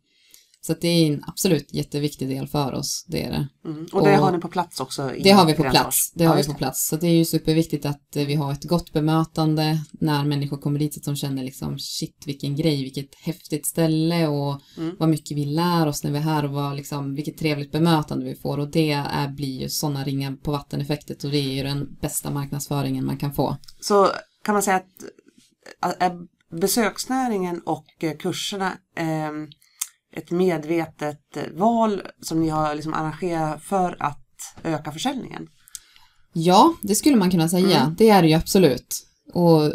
Så 0.67 0.73
det 0.81 0.87
är 0.87 1.13
en 1.13 1.23
absolut 1.27 1.73
jätteviktig 1.73 2.29
del 2.29 2.47
för 2.47 2.73
oss, 2.73 3.05
det 3.07 3.23
är 3.23 3.29
det. 3.31 3.47
Mm. 3.69 3.87
Och 3.93 4.03
det 4.03 4.13
Och- 4.17 4.23
har 4.23 4.31
ni 4.31 4.39
på 4.39 4.47
plats 4.47 4.79
också? 4.79 5.11
Det 5.23 5.29
har 5.31 5.45
vi 5.45 5.53
på 5.53 5.63
plats. 5.63 6.11
Det 6.15 6.25
har 6.25 6.35
vi 6.35 6.43
på 6.43 6.53
plats. 6.53 6.87
Så 6.87 6.95
det 6.95 7.07
är 7.07 7.15
ju 7.15 7.25
superviktigt 7.25 7.85
att 7.85 8.15
eh, 8.15 8.25
vi 8.25 8.35
har 8.35 8.51
ett 8.51 8.63
gott 8.63 8.93
bemötande 8.93 9.79
när 9.91 10.25
människor 10.25 10.57
kommer 10.57 10.79
dit 10.79 10.93
så 10.93 10.99
att 10.99 11.05
de 11.05 11.15
känner 11.15 11.43
liksom 11.43 11.79
shit 11.79 12.23
vilken 12.25 12.55
grej, 12.55 12.83
vilket 12.83 13.15
häftigt 13.15 13.65
ställe 13.65 14.27
och 14.27 14.61
Mm. 14.77 14.95
vad 14.99 15.09
mycket 15.09 15.37
vi 15.37 15.45
lär 15.45 15.87
oss 15.87 16.03
när 16.03 16.11
vi 16.11 16.17
är 16.17 16.21
här 16.21 16.45
och 16.45 16.51
vad 16.51 16.75
liksom, 16.75 17.15
vilket 17.15 17.37
trevligt 17.37 17.71
bemötande 17.71 18.25
vi 18.25 18.35
får 18.35 18.57
och 18.57 18.71
det 18.71 18.91
är, 18.91 19.27
blir 19.29 19.61
ju 19.61 19.69
sådana 19.69 20.03
ringar 20.03 20.35
på 20.35 20.51
vatteneffektet 20.51 21.23
och 21.23 21.31
det 21.31 21.37
är 21.37 21.51
ju 21.53 21.63
den 21.63 21.97
bästa 22.01 22.31
marknadsföringen 22.31 23.05
man 23.05 23.17
kan 23.17 23.33
få. 23.33 23.57
Så 23.81 24.09
kan 24.43 24.53
man 24.53 24.63
säga 24.63 24.77
att 24.77 26.01
är 26.01 26.11
besöksnäringen 26.61 27.59
och 27.65 27.85
eh, 28.03 28.17
kurserna 28.17 28.71
eh, 28.97 29.31
ett 30.17 30.31
medvetet 30.31 31.37
eh, 31.37 31.43
val 31.53 32.01
som 32.21 32.39
ni 32.41 32.49
har 32.49 32.75
liksom 32.75 32.93
arrangerat 32.93 33.63
för 33.63 33.95
att 33.99 34.23
öka 34.63 34.91
försäljningen? 34.91 35.47
Ja, 36.33 36.73
det 36.81 36.95
skulle 36.95 37.15
man 37.15 37.31
kunna 37.31 37.49
säga. 37.49 37.81
Mm. 37.81 37.95
Det 37.97 38.09
är 38.09 38.21
det 38.21 38.27
ju 38.27 38.33
absolut. 38.33 39.03
Och 39.33 39.73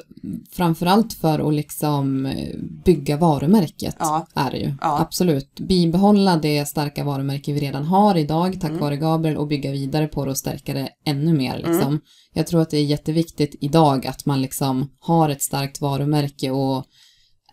framförallt 0.53 1.13
för 1.13 1.49
att 1.49 1.55
liksom 1.55 2.27
eh, 2.27 2.59
bygga 2.85 3.17
varumärket 3.17 3.97
Ja. 3.99 4.27
är 4.35 4.51
det 4.51 4.57
ju. 4.59 4.75
Ja. 4.81 5.01
Absolut. 5.01 5.61
Bibehålla 5.61 6.37
det 6.37 6.69
starka 6.69 7.05
varumärke 7.05 7.53
vi 7.53 7.61
redan 7.61 7.85
har 7.85 8.17
idag 8.17 8.61
tack 8.61 8.71
Mm. 8.71 8.81
vare 8.83 8.97
Gabriel 8.97 9.37
och 9.37 9.47
bygga 9.47 9.71
vidare 9.73 10.07
på 10.09 10.25
det 10.25 10.31
och 10.31 10.39
stärka 10.39 10.75
det 10.75 10.89
ännu 11.05 11.33
mer. 11.33 11.57
Liksom. 11.59 12.01
Jag 12.35 12.47
tror 12.47 12.63
att 12.63 12.71
det 12.71 12.77
är 12.79 12.85
jätteviktigt 12.85 13.55
idag 13.61 14.07
att 14.07 14.27
man 14.27 14.43
liksom 14.43 14.91
har 15.01 15.29
ett 15.29 15.43
starkt 15.43 15.81
varumärke 15.81 16.51
och 16.51 16.85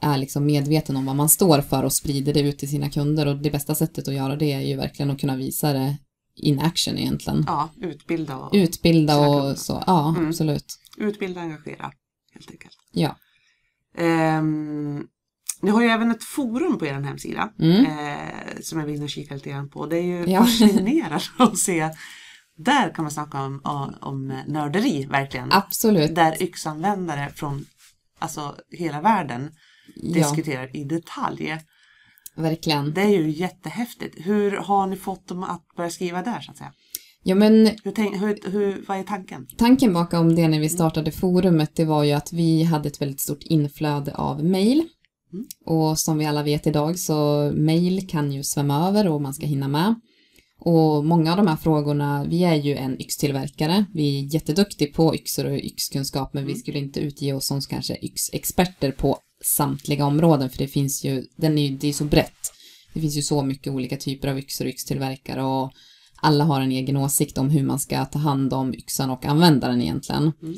är 0.02 0.18
liksom 0.18 0.46
medveten 0.46 0.96
om 0.96 1.06
vad 1.06 1.16
man 1.16 1.30
står 1.30 1.62
för 1.62 1.84
och 1.84 1.94
sprider 1.94 2.34
det 2.34 2.40
ut 2.42 2.60
till 2.60 2.70
sina 2.70 2.90
kunder 2.90 3.26
och 3.28 3.38
det 3.42 3.52
bästa 3.52 3.76
sättet 3.76 4.08
att 4.08 4.14
göra 4.14 4.36
det 4.36 4.52
är 4.54 4.60
ju 4.62 4.76
verkligen 4.76 5.12
att 5.12 5.20
kunna 5.20 5.36
visa 5.36 5.74
det 5.74 5.98
in 6.36 6.60
action 6.60 6.98
egentligen. 6.98 7.44
Ja, 7.48 7.70
utbilda 7.82 8.38
och 8.38 8.50
Utbilda 8.54 9.18
och 9.30 9.58
så, 9.58 9.84
ja 9.88 10.10
Mm. 10.10 10.28
absolut. 10.30 10.66
utbilda 10.98 11.40
och 11.40 11.46
engagera 11.46 11.92
helt 12.34 12.52
enkelt. 12.52 12.78
Ja. 12.92 13.16
Ehm, 13.98 15.04
ni 15.62 15.70
har 15.72 15.82
ju 15.82 15.88
även 15.88 16.12
ett 16.12 16.24
forum 16.24 16.78
på 16.80 16.86
er 16.86 16.94
hemsida 16.94 17.50
Mm. 17.60 17.86
eh, 17.86 18.60
som 18.62 18.80
jag 18.80 18.86
vill 18.86 19.08
kika 19.08 19.34
lite 19.34 19.50
grann 19.50 19.70
på. 19.70 19.86
Det 19.86 19.98
är 19.98 20.04
ju 20.04 20.26
Ja. 20.32 20.40
fascinerande 20.40 21.20
att 21.38 21.58
se. 21.58 21.90
Där 22.58 22.94
kan 22.96 23.04
man 23.04 23.12
snacka 23.12 23.42
om, 23.42 23.62
om, 23.64 23.96
om 24.02 24.42
nörderi 24.48 25.06
verkligen. 25.06 25.52
Absolut. 25.52 26.16
Där 26.16 26.44
yxanvändare 26.44 27.30
från 27.36 27.66
alltså, 28.20 28.56
hela 28.72 29.02
världen 29.02 29.52
Ja, 29.96 30.14
diskuterar 30.14 30.76
i 30.76 30.84
detalj. 30.84 31.58
verkligen. 32.36 32.94
Det 32.94 33.02
är 33.02 33.10
ju 33.10 33.30
jättehäftigt. 33.30 34.16
Hur 34.18 34.52
har 34.52 34.88
ni 34.88 34.96
fått 34.96 35.28
dem 35.28 35.44
att 35.44 35.66
börja 35.78 35.90
skriva 35.90 36.22
där 36.24 36.40
så 36.42 36.52
att 36.52 36.58
säga? 36.58 36.74
Ja, 37.24 37.36
men 37.36 37.70
Hur 37.84 37.92
tänk, 37.92 38.22
hur, 38.22 38.52
hur, 38.52 38.84
vad 38.88 38.98
är 39.00 39.04
tanken? 39.04 39.48
tanken 39.58 39.94
bakom 39.94 40.36
det 40.36 40.48
när 40.48 40.60
vi 40.60 40.70
startade 40.70 41.12
forumet, 41.12 41.76
det 41.76 41.86
var 41.86 42.04
ju 42.04 42.12
att 42.12 42.34
vi 42.34 42.64
hade 42.64 42.88
ett 42.90 43.02
väldigt 43.02 43.22
stort 43.22 43.44
inflöde 43.44 44.16
av 44.16 44.44
mejl. 44.44 44.84
Mm. 45.34 45.46
Och 45.66 46.00
som 46.00 46.18
vi 46.18 46.26
alla 46.26 46.44
vet 46.44 46.68
idag 46.68 47.00
så 47.00 47.52
mejl 47.56 48.08
kan 48.08 48.32
ju 48.32 48.44
svämma 48.44 48.88
över 48.88 49.08
och 49.08 49.22
man 49.22 49.34
ska 49.34 49.46
hinna 49.46 49.68
med. 49.68 49.96
Och 50.62 51.06
många 51.06 51.32
av 51.32 51.38
de 51.38 51.48
här 51.48 51.56
frågorna, 51.56 52.26
vi 52.30 52.44
är 52.44 52.56
ju 52.56 52.76
en 52.76 53.02
yxtillverkare, 53.02 53.86
vi 53.94 54.20
är 54.20 54.34
jätteduktiga 54.34 54.94
på 54.94 55.16
yxor 55.16 55.46
och 55.46 55.58
yxkunskap, 55.58 56.34
men 56.34 56.46
vi 56.46 56.52
Mm. 56.52 56.60
skulle 56.60 56.80
inte 56.80 57.00
utge 57.00 57.34
oss 57.34 57.46
som 57.48 57.62
kanske 57.62 57.98
yxexperter 58.06 58.92
på 58.92 59.18
samtliga 59.44 60.06
områden, 60.06 60.50
för 60.50 60.58
det 60.58 60.68
finns 60.68 61.06
ju, 61.06 61.26
den 61.36 61.58
är 61.58 61.68
ju, 61.68 61.78
det 61.78 61.88
är 61.88 61.94
så 61.94 62.04
brett. 62.04 62.52
Det 62.94 63.02
finns 63.02 63.18
ju 63.18 63.22
så 63.22 63.44
mycket 63.44 63.74
olika 63.74 63.98
typer 63.98 64.28
av 64.28 64.40
yxor 64.40 64.66
och 64.66 64.70
yxtillverkare 64.70 65.44
och 65.44 65.72
alla 66.22 66.44
har 66.44 66.62
en 66.62 66.72
egen 66.72 66.98
åsikt 66.98 67.38
om 67.38 67.50
hur 67.50 67.64
man 67.64 67.80
ska 67.80 68.06
ta 68.06 68.20
hand 68.20 68.54
om 68.54 68.74
yxan 68.74 69.10
och 69.10 69.26
använda 69.26 69.68
den 69.68 69.82
egentligen. 69.82 70.32
Mm. 70.42 70.56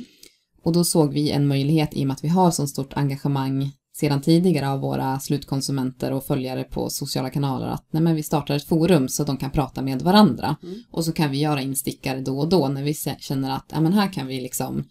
Och 0.63 0.73
då 0.73 0.83
såg 0.83 1.13
vi 1.13 1.31
en 1.31 1.47
möjlighet 1.47 1.89
i 1.93 2.03
och 2.03 2.07
med 2.07 2.13
att 2.13 2.23
vi 2.23 2.27
har 2.27 2.51
så 2.51 2.67
stort 2.67 2.93
engagemang 2.93 3.71
sedan 3.95 4.21
tidigare 4.21 4.69
av 4.69 4.79
våra 4.79 5.19
slutkonsumenter 5.19 6.11
och 6.11 6.25
följare 6.25 6.63
på 6.63 6.89
sociala 6.89 7.29
kanaler 7.29 7.67
att 7.67 7.87
nej 7.91 8.03
men 8.03 8.15
vi 8.15 8.23
startar 8.23 8.55
ett 8.55 8.67
forum 8.67 9.09
så 9.09 9.23
de 9.23 9.37
kan 9.37 9.51
prata 9.51 9.81
med 9.81 10.01
varandra. 10.01 10.55
Mm. 10.63 10.83
Och 10.91 11.05
så 11.05 11.11
kan 11.11 11.31
vi 11.31 11.39
göra 11.39 11.61
instickare 11.61 12.21
då 12.21 12.39
och 12.39 12.49
då 12.49 12.67
när 12.67 12.83
vi 12.83 12.93
känner 13.19 13.51
att 13.51 13.65
ja, 13.71 13.81
men 13.81 13.93
här 13.93 14.13
kan 14.13 14.27
vi 14.27 14.41
liksom 14.41 14.83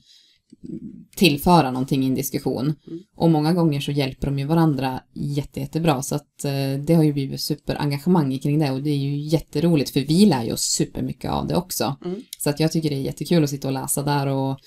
tillföra 1.16 1.70
någonting 1.70 2.04
i 2.04 2.06
en 2.06 2.14
diskussion. 2.14 2.74
Mm. 2.86 3.00
Och 3.16 3.30
många 3.30 3.52
gånger 3.52 3.80
så 3.80 3.92
hjälper 3.92 4.26
de 4.26 4.38
ju 4.38 4.46
varandra 4.46 5.00
jätte, 5.14 5.60
jättebra 5.60 6.02
så 6.02 6.14
att 6.14 6.44
eh, 6.44 6.84
det 6.86 6.94
har 6.94 7.02
ju 7.02 7.12
blivit 7.12 7.40
superengagemang 7.40 8.38
kring 8.38 8.58
det 8.58 8.70
och 8.70 8.82
det 8.82 8.90
är 8.90 8.96
ju 8.96 9.16
jätteroligt 9.16 9.90
för 9.90 10.00
vi 10.00 10.26
lär 10.26 10.44
ju 10.44 10.52
oss 10.52 10.62
supermycket 10.62 11.30
av 11.30 11.46
det 11.46 11.56
också. 11.56 11.96
Mm. 12.04 12.20
Så 12.38 12.50
att 12.50 12.60
jag 12.60 12.72
tycker 12.72 12.90
det 12.90 12.96
är 12.96 13.00
jättekul 13.00 13.44
att 13.44 13.50
sitta 13.50 13.68
och 13.68 13.74
läsa 13.74 14.02
där 14.02 14.26
och 14.26 14.58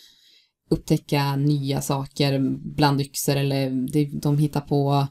upptäcka 0.70 1.36
nya 1.36 1.82
saker 1.82 2.40
bland 2.76 3.02
yxor 3.02 3.36
eller 3.36 3.70
de 4.22 4.38
hittar 4.38 4.62
på 4.62 5.08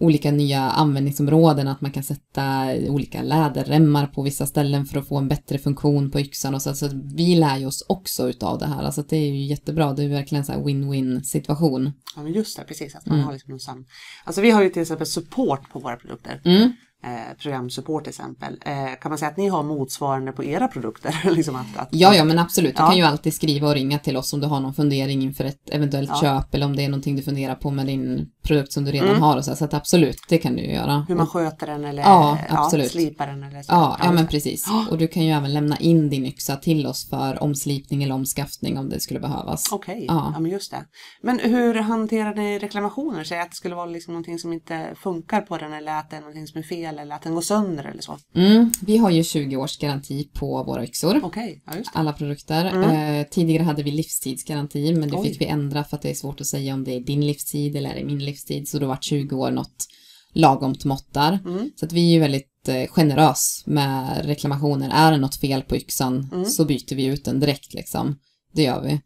olika 0.00 0.30
nya 0.32 0.60
användningsområden, 0.60 1.68
att 1.68 1.80
man 1.80 1.90
kan 1.90 2.02
sätta 2.02 2.66
olika 2.88 3.22
läderremmar 3.22 4.06
på 4.06 4.22
vissa 4.22 4.46
ställen 4.46 4.86
för 4.86 4.98
att 4.98 5.08
få 5.08 5.16
en 5.16 5.28
bättre 5.28 5.58
funktion 5.58 6.10
på 6.10 6.20
yxan 6.20 6.54
och 6.54 6.62
så, 6.62 6.74
så 6.74 6.88
vi 7.14 7.36
lär 7.36 7.58
ju 7.58 7.66
oss 7.66 7.84
också 7.88 8.28
utav 8.28 8.58
det 8.58 8.66
här, 8.66 8.82
alltså 8.82 9.00
att 9.00 9.08
det 9.08 9.16
är 9.16 9.30
ju 9.30 9.46
jättebra, 9.46 9.92
det 9.92 10.04
är 10.04 10.08
verkligen 10.08 10.44
så 10.44 10.52
här 10.52 10.58
win-win 10.60 11.22
situation. 11.22 11.92
Ja 12.16 12.22
men 12.22 12.32
just 12.32 12.56
det, 12.56 12.64
precis. 12.64 12.94
Att 12.94 13.06
man 13.06 13.14
Mm. 13.14 13.26
har 13.26 13.32
liksom 13.32 13.50
någon 13.50 13.60
sam... 13.60 13.84
Alltså 14.24 14.40
vi 14.40 14.50
har 14.50 14.62
ju 14.62 14.68
till 14.70 14.82
exempel 14.82 15.06
support 15.06 15.70
på 15.72 15.78
våra 15.78 15.96
produkter. 15.96 16.40
Mm. 16.44 16.72
Eh, 17.04 17.36
programsupport 17.42 18.04
till 18.04 18.10
exempel. 18.10 18.58
Eh, 18.64 18.74
kan 19.00 19.10
man 19.10 19.18
säga 19.18 19.30
att 19.30 19.36
ni 19.36 19.48
har 19.48 19.62
motsvarande 19.62 20.32
på 20.32 20.44
era 20.44 20.68
produkter? 20.68 21.14
liksom 21.34 21.56
att, 21.56 21.76
att, 21.76 21.88
Ja, 21.90 22.14
ja, 22.14 22.24
men 22.24 22.38
absolut. 22.38 22.76
Du 22.76 22.82
Ja. 22.82 22.86
kan 22.86 22.96
ju 22.96 23.02
alltid 23.02 23.34
skriva 23.34 23.68
och 23.68 23.74
ringa 23.74 23.98
till 23.98 24.16
oss 24.16 24.32
om 24.32 24.40
du 24.40 24.46
har 24.46 24.60
någon 24.60 24.74
fundering 24.74 25.22
inför 25.22 25.44
ett 25.44 25.70
eventuellt 25.70 26.10
Ja. 26.12 26.20
köp 26.20 26.54
eller 26.54 26.66
om 26.66 26.76
det 26.76 26.84
är 26.84 26.88
någonting 26.88 27.16
du 27.16 27.22
funderar 27.22 27.54
på 27.54 27.70
med 27.70 27.86
din 27.86 28.26
produkt 28.42 28.72
som 28.72 28.84
du 28.84 28.90
redan 28.90 29.08
Mm. 29.08 29.22
har 29.22 29.36
och 29.36 29.44
så, 29.44 29.56
så 29.56 29.64
att 29.64 29.74
absolut, 29.74 30.16
det 30.28 30.38
kan 30.38 30.56
du 30.56 30.62
ju 30.62 30.72
göra. 30.72 31.04
Hur 31.08 31.14
man 31.14 31.26
sköter 31.26 31.66
den 31.66 31.84
eller 31.84 32.02
Ja, 32.02 32.38
absolut. 32.48 32.90
slipar 32.90 33.26
den 33.26 33.42
eller 33.42 33.62
så. 33.62 33.72
Ja, 33.72 33.96
ja 34.02 34.12
men 34.12 34.26
precis. 34.26 34.64
Ja. 34.68 34.86
Och 34.90 34.98
du 34.98 35.08
kan 35.08 35.24
ju 35.24 35.32
även 35.32 35.52
lämna 35.54 35.76
in 35.78 36.10
din 36.10 36.26
yxa 36.26 36.56
till 36.56 36.86
oss 36.86 37.08
för 37.10 37.42
omslipning 37.42 38.02
eller 38.02 38.14
omskaftning 38.14 38.78
om 38.78 38.88
det 38.88 39.00
skulle 39.00 39.20
behövas. 39.20 39.72
Okej, 39.72 40.04
Ja. 40.08 40.30
ja. 40.34 40.40
men 40.40 40.50
just 40.50 40.70
det. 40.70 40.84
Men 41.22 41.38
hur 41.38 41.74
hanterar 41.74 42.34
ni 42.34 42.58
reklamationer? 42.58 43.24
Säg 43.24 43.40
att 43.40 43.50
det 43.50 43.56
skulle 43.56 43.74
vara 43.74 43.86
liksom 43.86 44.14
någonting 44.14 44.38
som 44.38 44.52
inte 44.52 44.94
funkar 45.02 45.40
på 45.40 45.58
den 45.58 45.72
eller 45.72 45.98
att 45.98 46.10
det 46.10 46.16
är 46.16 46.20
någonting 46.20 46.46
som 46.46 46.58
är 46.58 46.62
fel 46.62 46.87
eller 46.88 47.14
att 47.14 47.22
den 47.22 47.34
går 47.34 47.40
sönder 47.40 47.84
eller 47.84 48.02
så. 48.02 48.18
Mm, 48.34 48.72
vi 48.80 48.96
har 48.96 49.10
ju 49.10 49.24
20 49.24 49.56
års 49.56 49.78
garanti 49.78 50.28
på 50.32 50.62
våra 50.62 50.84
yxor. 50.84 51.20
Okej, 51.24 51.62
ja. 51.66 51.72
Alla 51.92 52.12
produkter. 52.12 52.64
Mm. 52.64 52.90
Eh, 53.20 53.26
tidigare 53.30 53.62
hade 53.62 53.82
vi 53.82 53.90
livstidsgaranti 53.90 54.94
men 54.94 55.10
det 55.10 55.16
Oj. 55.16 55.28
fick 55.28 55.40
vi 55.40 55.44
ändra 55.46 55.84
för 55.84 55.96
att 55.96 56.02
det 56.02 56.10
är 56.10 56.14
svårt 56.14 56.40
att 56.40 56.46
säga 56.46 56.74
om 56.74 56.84
det 56.84 56.94
är 56.96 57.00
din 57.00 57.26
livstid 57.26 57.76
eller 57.76 57.90
är 57.90 57.94
det 57.94 58.04
min 58.04 58.24
livstid. 58.24 58.68
Så 58.68 58.78
då 58.78 58.86
var 58.86 58.98
20 59.00 59.36
år 59.36 59.50
något 59.50 59.86
lagomt 60.32 60.84
mått 60.84 61.14
där. 61.14 61.38
Mm. 61.46 61.70
Så 61.76 61.86
att 61.86 61.92
vi 61.92 62.08
är 62.08 62.12
ju 62.12 62.20
väldigt 62.20 62.68
eh, 62.68 62.86
generös 62.88 63.62
med 63.66 64.26
reklamationer. 64.26 64.90
Är 64.94 65.12
det 65.12 65.18
något 65.18 65.36
fel 65.36 65.62
på 65.62 65.76
yxan 65.76 66.28
Mm. 66.32 66.44
så 66.44 66.64
byter 66.64 66.94
vi 66.94 67.04
ut 67.04 67.24
den 67.24 67.40
direkt 67.40 67.74
liksom. 67.74 68.18
Det 68.52 68.62
gör 68.62 68.82
vi. 68.82 69.00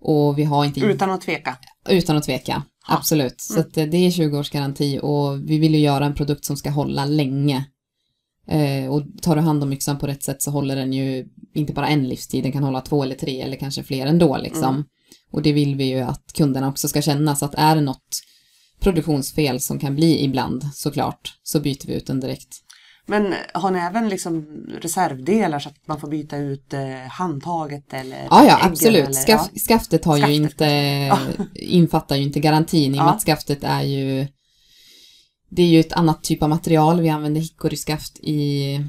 Och 0.00 0.38
vi 0.38 0.44
har 0.44 0.64
inte 0.64 0.80
Utan 0.80 1.10
att 1.10 1.20
tveka. 1.20 1.56
Utan 1.88 2.16
att 2.16 2.24
tveka, 2.24 2.62
Absolut. 2.86 3.40
Så 3.40 3.54
Mm. 3.54 3.66
att 3.66 3.76
eh, 3.76 3.86
det 3.86 3.96
är 3.96 4.10
20 4.10 4.38
års 4.38 4.50
garanti 4.50 5.00
och 5.02 5.50
vi 5.50 5.58
vill 5.58 5.74
ju 5.74 5.80
göra 5.80 6.06
en 6.06 6.14
produkt 6.14 6.44
som 6.44 6.56
ska 6.56 6.70
hålla 6.70 7.04
länge. 7.04 7.64
Eh, 8.48 8.86
och 8.90 9.02
tar 9.22 9.36
du 9.36 9.42
hand 9.42 9.62
om 9.62 9.72
yxan 9.72 9.98
på 9.98 10.06
rätt 10.06 10.22
sätt 10.22 10.42
så 10.42 10.50
håller 10.50 10.76
den 10.76 10.92
ju 10.92 11.26
inte 11.54 11.72
bara 11.72 11.88
en 11.88 12.08
livstid, 12.08 12.44
den 12.44 12.52
kan 12.52 12.62
hålla 12.62 12.80
två 12.80 13.02
eller 13.02 13.14
tre 13.14 13.40
eller 13.40 13.56
kanske 13.56 13.82
fler 13.82 14.06
ändå 14.06 14.36
liksom. 14.36 14.74
Mm. 14.74 14.84
Och 15.30 15.42
det 15.42 15.52
vill 15.52 15.74
vi 15.76 15.84
ju 15.84 16.00
att 16.00 16.32
kunderna 16.34 16.68
också 16.68 16.88
ska 16.88 17.02
känna, 17.02 17.36
så 17.36 17.44
att 17.44 17.54
är 17.54 17.74
det 17.74 17.80
något 17.80 18.20
produktionsfel 18.80 19.60
som 19.60 19.78
kan 19.78 19.94
bli 19.96 20.24
ibland 20.24 20.64
såklart, 20.74 21.34
så 21.42 21.60
byter 21.60 21.86
vi 21.86 21.94
ut 21.94 22.06
den 22.06 22.20
direkt. 22.20 22.56
Men 23.06 23.34
har 23.54 23.70
ni 23.70 23.78
även 23.78 24.08
liksom 24.08 24.46
reservdelar 24.80 25.58
så 25.58 25.68
att 25.68 25.86
man 25.88 26.00
får 26.00 26.08
byta 26.08 26.36
ut 26.36 26.74
eh, 26.74 26.80
handtaget 27.10 27.92
eller 27.94 28.26
Ja, 28.30 28.44
ja, 28.46 28.58
absolut. 28.62 29.02
Eller, 29.04 29.12
Skaff, 29.12 29.48
Skaftet 29.68 30.04
har 30.04 30.16
ju 30.16 30.22
Skaftet. 30.22 30.52
inte, 30.52 31.18
infattar 31.54 32.16
ju 32.16 32.22
inte 32.22 32.40
garantin 32.40 32.82
i 32.94 32.98
och 32.98 33.04
med 33.04 33.06
Ja. 33.06 33.10
att 33.14 33.22
skaftet 33.22 33.58
är 33.64 33.82
ju, 33.82 34.26
det 35.48 35.62
är 35.62 35.66
ju 35.66 35.80
ett 35.80 35.92
annat 35.92 36.22
typ 36.24 36.42
av 36.42 36.48
material. 36.48 37.00
Vi 37.00 37.08
använder 37.08 37.40
hickoryskaft 37.40 38.18
i 38.18 38.80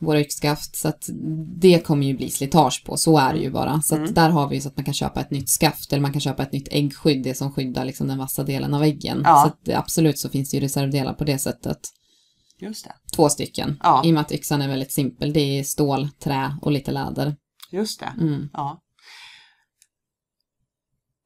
våra 0.00 0.20
yxskaft 0.20 0.76
så 0.76 0.88
att 0.88 1.08
det 1.60 1.78
kommer 1.86 2.06
ju 2.06 2.16
bli 2.16 2.30
slitage 2.30 2.82
på, 2.86 2.96
så 2.96 3.18
är 3.18 3.32
det 3.34 3.40
ju 3.40 3.50
bara. 3.50 3.82
Så 3.82 3.96
Mm. 3.96 4.14
där 4.14 4.30
har 4.30 4.48
vi 4.48 4.54
ju 4.54 4.60
så 4.60 4.68
att 4.68 4.76
man 4.76 4.84
kan 4.84 4.94
köpa 4.94 5.20
ett 5.20 5.30
nytt 5.30 5.48
skaft 5.48 5.92
eller 5.92 6.02
man 6.02 6.12
kan 6.12 6.20
köpa 6.20 6.42
ett 6.42 6.52
nytt 6.52 6.68
äggskydd, 6.70 7.22
det 7.22 7.34
som 7.34 7.52
skyddar 7.52 7.84
liksom 7.84 8.08
den 8.08 8.18
vassa 8.18 8.42
delen 8.44 8.74
av 8.74 8.82
äggen. 8.82 9.22
Ja. 9.24 9.42
Så 9.64 9.72
att 9.72 9.78
absolut 9.78 10.18
så 10.18 10.28
finns 10.28 10.50
det 10.50 10.56
ju 10.56 10.60
reservdelar 10.62 11.14
på 11.14 11.24
det 11.24 11.38
sättet. 11.38 11.78
Just 12.62 12.84
det. 12.84 12.94
Två 13.16 13.28
stycken. 13.28 13.78
Ja. 13.82 14.02
I 14.04 14.10
och 14.10 14.14
med 14.14 14.20
att 14.20 14.32
yxan 14.32 14.62
är 14.62 14.68
väldigt 14.68 14.92
simpel. 14.92 15.32
Det 15.32 15.58
är 15.58 15.64
stål, 15.64 16.08
trä 16.10 16.58
och 16.62 16.72
lite 16.72 16.92
läder. 16.92 17.36
Just 17.70 18.00
det. 18.00 18.12
Mm. 18.20 18.48
Ja. 18.52 18.82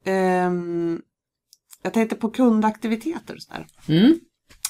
Ehm, 0.05 1.03
jag 1.83 1.93
tänkte 1.93 2.17
på 2.17 2.31
kundaktiviteter 2.31 3.35
och 3.35 3.43
sådär. 3.43 3.67
Mm. 3.89 4.21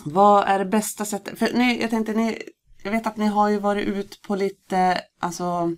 Vad 0.04 0.48
är 0.48 0.58
det 0.58 0.64
bästa 0.64 1.04
sättet? 1.04 1.38
För 1.38 1.52
ni, 1.52 1.80
jag 1.80 1.90
tänkte 1.90 2.12
ni, 2.12 2.42
jag 2.82 2.90
vet 2.90 3.06
att 3.06 3.16
ni 3.16 3.26
har 3.26 3.48
ju 3.48 3.58
varit 3.58 3.86
ut 3.88 4.22
på 4.22 4.36
lite, 4.36 5.00
alltså 5.20 5.76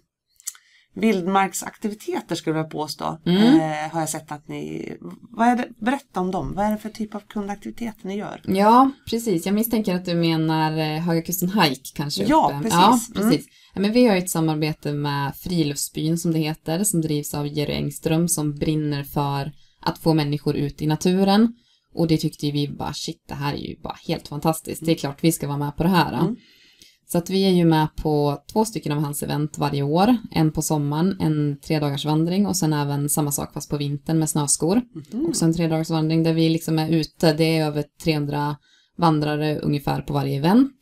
vildmarksaktiviteter 1.01 2.35
skulle 2.35 2.57
jag 2.59 2.71
påstå. 2.71 3.19
Mm. 3.27 3.43
Eh, 3.61 3.93
har 3.93 4.01
jag 4.01 4.09
sett 4.09 4.33
att 4.33 4.49
ni, 4.49 4.93
vad 5.31 5.49
är 5.49 5.57
det, 5.57 5.69
berätta 5.79 6.21
om 6.21 6.31
dem. 6.31 6.53
Vad 6.57 6.65
är 6.67 6.71
det 6.71 6.79
för 6.79 6.89
typ 6.89 7.15
av 7.15 7.21
kundaktiviteter 7.21 8.07
ni 8.07 8.17
gör? 8.17 8.43
Ja, 8.47 8.91
precis. 9.11 9.47
Jag 9.47 9.55
misstänker 9.55 9.95
att 9.95 10.05
du 10.05 10.15
menar 10.15 10.79
eh, 10.79 11.01
Höga 11.01 11.23
Kusten 11.23 11.49
Hike 11.61 11.91
kanske? 11.95 12.25
Ja, 12.25 12.47
uppe. 12.55 12.63
precis. 12.63 13.09
Ja, 13.15 13.21
Mm. 13.21 13.31
precis. 13.31 13.47
Ja, 13.75 13.81
men 13.81 13.93
vi 13.93 14.07
har 14.07 14.17
ett 14.17 14.31
samarbete 14.31 14.93
med 14.93 15.37
Friluftsbyn 15.37 16.19
som 16.19 16.33
det 16.33 16.39
heter, 16.39 16.85
som 16.85 17.01
drivs 17.01 17.35
av 17.35 17.47
Jerry 17.47 17.73
Engström 17.73 18.29
som 18.29 18.55
brinner 18.55 19.05
för 19.05 19.53
att 19.81 19.99
få 19.99 20.15
människor 20.15 20.57
ut 20.57 20.83
i 20.83 20.87
naturen. 20.87 21.53
Och 21.95 22.09
det 22.09 22.17
tyckte 22.17 22.51
vi 22.51 22.69
bara, 22.69 22.93
shit, 22.93 23.25
det 23.29 23.35
här 23.35 23.55
är 23.55 23.59
ju 23.59 23.77
bara 23.83 23.97
helt 24.09 24.29
fantastiskt. 24.29 24.87
Det 24.87 24.93
är 24.93 24.97
klart 24.97 25.19
vi 25.25 25.33
ska 25.33 25.47
vara 25.47 25.59
med 25.59 25.77
på 25.77 25.83
det 25.83 25.89
här. 25.89 26.13
Mm. 26.21 26.37
Så 27.13 27.19
att 27.19 27.31
vi 27.31 27.45
är 27.45 27.51
ju 27.51 27.65
med 27.65 27.89
på 27.97 28.43
två 28.53 28.65
stycken 28.65 28.93
av 28.93 28.99
hans 28.99 29.23
event 29.23 29.59
varje 29.59 29.83
år. 29.83 30.17
En 30.31 30.53
på 30.53 30.63
sommaren, 30.63 31.17
en 31.21 31.59
tre 31.61 31.79
dagars 31.79 32.05
vandring 32.05 32.47
och 32.47 32.57
sen 32.57 32.73
även 32.73 33.09
samma 33.09 33.33
sak 33.33 33.53
fast 33.53 33.71
på 33.71 33.77
vintern 33.77 34.19
med 34.19 34.31
snöskor. 34.31 34.83
Mhm. 35.13 35.27
Också 35.27 35.45
en 35.45 35.55
tre 35.55 35.69
dagars 35.69 35.91
vandring 35.91 36.23
där 36.23 36.33
vi 36.33 36.49
liksom 36.49 36.79
är 36.79 36.89
ute. 36.89 37.33
Det 37.33 37.59
är 37.59 37.67
över 37.67 37.85
300 38.05 38.57
vandrare 38.99 39.59
ungefär 39.59 40.03
på 40.03 40.13
varje 40.13 40.37
event. 40.37 40.75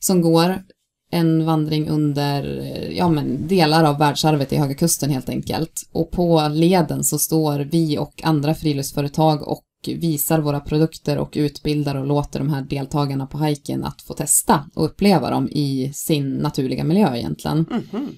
Som 0.00 0.20
går 0.22 0.62
en 1.10 1.44
vandring 1.44 1.88
under 1.88 2.42
ja, 2.90 3.08
men 3.08 3.46
delar 3.46 3.84
av 3.84 3.98
världsarvet 3.98 4.52
i 4.52 4.56
Höga 4.56 4.74
Kusten 4.74 5.10
helt 5.10 5.28
enkelt. 5.28 5.88
Och 5.92 6.10
på 6.10 6.48
leden 6.52 7.04
så 7.04 7.18
står 7.18 7.60
vi 7.60 7.98
och 7.98 8.22
andra 8.24 8.54
friluftsföretag 8.54 9.48
och 9.48 9.62
visar 9.94 10.38
våra 10.38 10.60
produkter 10.60 11.18
och 11.18 11.32
utbildar 11.36 11.94
och 11.94 12.06
låter 12.06 12.38
de 12.38 12.48
här 12.48 12.62
deltagarna 12.62 13.26
på 13.26 13.38
hajken 13.38 13.84
att 13.84 14.02
få 14.02 14.14
testa 14.14 14.64
och 14.74 14.84
uppleva 14.84 15.30
dem 15.30 15.48
i 15.48 15.92
sin 15.94 16.34
naturliga 16.34 16.84
miljö 16.84 17.16
egentligen. 17.16 17.58
Mhm. 17.70 18.08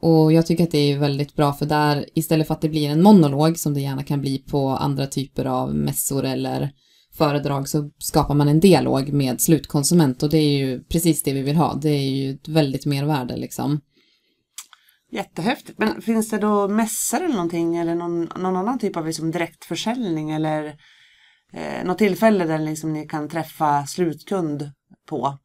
Och 0.00 0.32
jag 0.32 0.46
tycker 0.46 0.64
att 0.64 0.70
det 0.70 0.92
är 0.92 0.98
väldigt 0.98 1.36
bra 1.36 1.52
för 1.52 1.66
där, 1.66 2.06
istället 2.14 2.46
för 2.46 2.54
att 2.54 2.60
det 2.60 2.68
blir 2.68 2.88
en 2.88 3.02
monolog 3.02 3.58
som 3.58 3.74
det 3.74 3.80
gärna 3.80 4.02
kan 4.02 4.20
bli 4.20 4.38
på 4.38 4.68
andra 4.68 5.06
typer 5.06 5.44
av 5.44 5.74
mässor 5.74 6.24
eller 6.24 6.70
föredrag 7.18 7.68
så 7.68 7.90
skapar 7.98 8.34
man 8.34 8.48
en 8.48 8.60
dialog 8.60 9.12
med 9.12 9.40
slutkonsument 9.40 10.22
och 10.22 10.30
det 10.30 10.38
är 10.38 10.58
ju 10.58 10.84
precis 10.84 11.22
det 11.22 11.32
vi 11.32 11.42
vill 11.42 11.56
ha. 11.56 11.74
Det 11.74 11.90
är 11.90 12.10
ju 12.10 12.30
ett 12.30 12.48
väldigt 12.48 12.86
mervärde 12.86 13.36
liksom. 13.36 13.80
Jättehäftigt. 15.12 15.78
Men 15.78 16.02
finns 16.02 16.30
det 16.30 16.38
då 16.38 16.68
mässor 16.68 17.22
eller 17.22 17.34
någonting 17.34 17.76
eller 17.76 17.94
någon, 17.94 18.20
någon 18.36 18.56
annan 18.56 18.78
typ 18.78 18.96
av 18.96 19.06
liksom 19.06 19.30
direktförsäljning 19.30 20.30
eller 20.30 20.74
eh, 21.56 21.84
något 21.86 21.98
tillfälle 21.98 22.44
där 22.44 22.58
liksom 22.58 22.92
ni 22.92 23.06
kan 23.06 23.28
träffa 23.28 23.86
slutkund 23.86 24.70
på? 25.08 25.38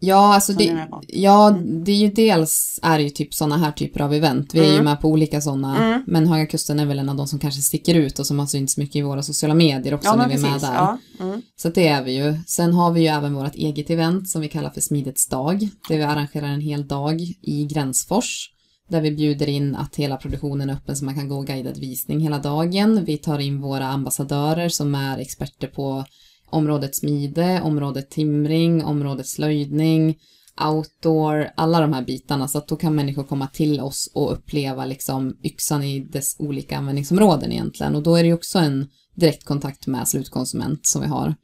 Ja, 0.00 0.34
alltså 0.34 0.52
det, 0.52 0.88
ja, 1.08 1.50
det 1.84 1.92
är 1.92 1.96
ju 1.96 2.10
dels 2.10 2.80
är 2.82 2.98
det 2.98 3.04
ju 3.04 3.10
typ 3.10 3.34
sådana 3.34 3.56
här 3.56 3.72
typer 3.72 4.00
av 4.00 4.14
event. 4.14 4.54
Vi 4.54 4.60
är 4.60 4.64
ju 4.64 4.72
Mm. 4.72 4.84
med 4.84 5.00
på 5.00 5.08
olika 5.08 5.40
sådana, 5.40 5.76
Mm. 5.86 6.02
men 6.06 6.26
Höga 6.26 6.46
Kusten 6.46 6.78
är 6.80 6.86
väl 6.86 6.98
en 6.98 7.08
av 7.08 7.16
de 7.16 7.26
som 7.26 7.38
kanske 7.38 7.62
sticker 7.62 7.94
ut 7.94 8.18
och 8.18 8.26
som 8.26 8.38
har 8.38 8.46
synts 8.46 8.76
mycket 8.76 8.96
i 8.96 9.02
våra 9.02 9.22
sociala 9.22 9.54
medier 9.54 9.94
också 9.94 10.16
när 10.16 10.28
vi 10.28 10.34
är 10.34 10.38
med 10.38 10.60
där. 10.60 10.74
Ja. 10.74 10.98
Mm. 11.20 11.42
Så 11.56 11.68
det 11.68 11.88
är 11.88 12.02
vi 12.04 12.12
ju. 12.24 12.38
Sen 12.46 12.72
har 12.72 12.92
vi 12.92 13.00
ju 13.00 13.06
även 13.06 13.34
vårt 13.34 13.54
eget 13.54 13.90
event 13.90 14.28
som 14.28 14.40
vi 14.40 14.48
kallar 14.48 14.70
för 14.70 14.80
Smidets 14.80 15.28
dag, 15.28 15.68
där 15.88 15.96
vi 15.96 16.02
arrangerar 16.02 16.46
en 16.46 16.60
hel 16.60 16.86
dag 16.88 17.20
i 17.42 17.66
Gränsfors, 17.70 18.50
där 18.88 19.00
vi 19.00 19.10
bjuder 19.10 19.48
in 19.48 19.76
att 19.76 19.96
hela 19.96 20.16
produktionen 20.16 20.70
är 20.70 20.74
öppen 20.74 20.96
så 20.96 21.04
man 21.04 21.14
kan 21.14 21.28
gå 21.28 21.42
guidad 21.42 21.78
visning 21.78 22.20
hela 22.20 22.38
dagen. 22.38 23.04
Vi 23.04 23.18
tar 23.18 23.38
in 23.38 23.60
våra 23.60 23.86
ambassadörer 23.86 24.68
som 24.68 24.94
är 24.94 25.18
experter 25.18 25.68
på 25.68 26.04
området 26.50 26.96
smide, 26.96 27.60
området 27.60 28.10
timring, 28.10 28.84
området 28.84 29.26
slöjdning, 29.26 30.18
outdoor, 30.60 31.48
alla 31.56 31.80
de 31.80 31.92
här 31.92 32.02
bitarna. 32.02 32.48
Så 32.48 32.58
att 32.58 32.68
då 32.68 32.76
kan 32.76 32.94
människor 32.94 33.24
komma 33.24 33.46
till 33.46 33.80
oss 33.80 34.10
och 34.14 34.32
uppleva 34.32 34.84
liksom 34.84 35.36
yxan 35.44 35.82
i 35.82 36.00
dess 36.00 36.36
olika 36.38 36.76
användningsområden 36.78 37.52
egentligen. 37.52 37.94
Och 37.94 38.02
då 38.02 38.16
är 38.16 38.22
det 38.22 38.28
ju 38.28 38.34
också 38.34 38.58
en 38.58 38.86
direktkontakt 39.14 39.86
med 39.86 40.08
slutkonsument 40.08 40.86
som 40.86 41.02
vi 41.02 41.08
har. 41.08 41.34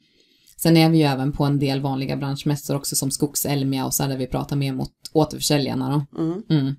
Sen 0.57 0.77
är 0.77 0.91
vi 0.91 0.99
ju 0.99 1.05
även 1.05 1.33
på 1.33 1.45
en 1.45 1.59
del 1.59 1.81
vanliga 1.81 2.17
branschmässor 2.17 2.77
också 2.77 2.97
som 2.97 3.11
Skogselmia 3.11 3.87
och 3.87 3.95
så 3.95 4.07
där 4.07 4.17
vi 4.17 4.27
pratar 4.27 4.57
mer 4.57 4.73
mot 4.73 4.93
återförsäljarna 5.13 5.91
då. 5.91 6.23
Mm. 6.23 6.43
Mm. 6.51 6.75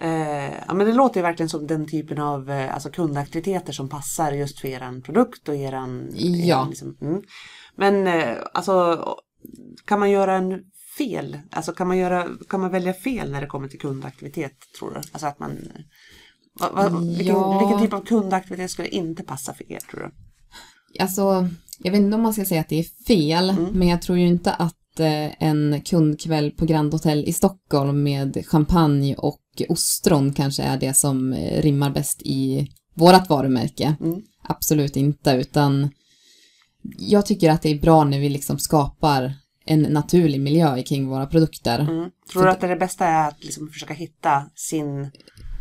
Eh, 0.00 0.54
ja, 0.66 0.74
men 0.74 0.86
det 0.86 0.92
låter 0.92 1.16
ju 1.20 1.22
verkligen 1.22 1.48
som 1.48 1.66
den 1.66 1.86
typen 1.86 2.18
av 2.18 2.50
eh, 2.50 2.74
alltså 2.74 2.90
kundaktiviteter 2.90 3.72
som 3.72 3.88
passar 3.88 4.32
just 4.32 4.60
för 4.60 4.68
eran 4.68 5.02
produkt 5.02 5.48
och 5.48 5.56
eran... 5.56 6.08
Ja. 6.14 6.56
eran 6.56 6.68
liksom, 6.68 6.96
mm. 7.00 7.22
Men 7.76 8.06
eh, 8.06 8.36
alltså 8.54 9.04
kan 9.84 10.00
man 10.00 10.10
göra 10.10 10.36
en 10.36 10.60
fel? 10.98 11.38
Alltså 11.50 11.72
kan 11.72 11.88
man, 11.88 11.98
göra, 11.98 12.28
kan 12.48 12.60
man 12.60 12.70
välja 12.70 12.94
fel 12.94 13.30
när 13.32 13.40
det 13.40 13.46
kommer 13.46 13.68
till 13.68 13.80
kundaktivitet 13.80 14.52
tror 14.78 14.90
du? 14.90 14.96
Alltså 14.96 15.26
att 15.26 15.38
man... 15.38 15.58
Va, 16.60 16.70
va, 16.72 16.88
vilken, 16.88 17.26
Ja. 17.26 17.58
vilken 17.58 17.80
typ 17.80 17.92
av 17.92 18.04
kundaktivitet 18.04 18.70
skulle 18.70 18.88
inte 18.88 19.22
passa 19.22 19.54
för 19.54 19.72
er 19.72 19.78
tror 19.90 20.00
du? 20.00 20.10
Alltså, 21.02 21.48
jag 21.78 21.92
vet 21.92 22.00
inte 22.00 22.14
om 22.14 22.22
man 22.22 22.32
ska 22.32 22.44
säga 22.44 22.60
att 22.60 22.68
det 22.68 22.78
är 22.78 23.04
fel, 23.06 23.50
Mm. 23.50 23.64
men 23.72 23.88
jag 23.88 24.02
tror 24.02 24.18
ju 24.18 24.26
inte 24.26 24.52
att 24.52 24.76
en 25.00 25.80
kundkväll 25.84 26.50
på 26.50 26.66
Grand 26.66 26.92
Hotel 26.92 27.24
i 27.24 27.32
Stockholm 27.32 28.02
med 28.02 28.44
champagne 28.46 29.14
och 29.14 29.40
ostron 29.68 30.32
kanske 30.32 30.62
är 30.62 30.76
det 30.76 30.94
som 30.94 31.32
eh, 31.32 31.62
rimmar 31.62 31.90
bäst 31.90 32.22
i 32.22 32.68
vårat 32.94 33.28
varumärke. 33.28 33.96
Mm. 34.00 34.22
Absolut 34.42 34.96
inte, 34.96 35.30
utan 35.30 35.90
jag 36.98 37.26
tycker 37.26 37.50
att 37.50 37.62
det 37.62 37.68
är 37.68 37.80
bra 37.80 38.04
när 38.04 38.20
vi 38.20 38.28
liksom 38.28 38.58
skapar 38.58 39.34
en 39.64 39.82
naturlig 39.82 40.40
miljö 40.40 40.82
kring 40.82 41.08
våra 41.08 41.26
produkter. 41.26 41.78
Mm. 41.78 42.10
Tror 42.32 42.42
du 42.42 42.50
att 42.50 42.60
det, 42.60 42.66
det 42.66 42.76
bästa 42.76 43.06
är 43.06 43.28
att 43.28 43.44
liksom 43.44 43.68
försöka 43.68 43.94
hitta 43.94 44.50
sin, 44.54 45.10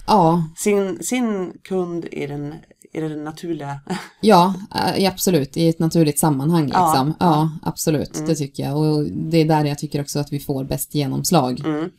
Ja, 0.07 0.43
sin, 0.57 1.03
sin 1.03 1.53
kund 1.63 2.05
i 2.11 2.27
den, 2.27 2.55
i 2.93 2.99
den 3.01 3.23
naturliga... 3.23 3.79
ja, 4.21 4.53
eh, 4.75 5.07
absolut, 5.13 5.57
i 5.57 5.69
ett 5.69 5.79
naturligt 5.79 6.19
sammanhang 6.19 6.69
Ja, 6.73 6.87
liksom. 6.91 7.13
Ja, 7.19 7.25
ja. 7.25 7.69
absolut, 7.69 8.15
Mm. 8.15 8.27
det 8.27 8.35
tycker 8.35 8.63
jag. 8.63 8.77
Och 8.77 9.03
det 9.11 9.37
är 9.37 9.45
där 9.45 9.65
jag 9.65 9.79
tycker 9.79 10.01
också 10.01 10.19
att 10.19 10.33
vi 10.33 10.39
får 10.39 10.63
bäst 10.63 10.95
genomslag. 10.95 11.59
Mm. 11.59 11.89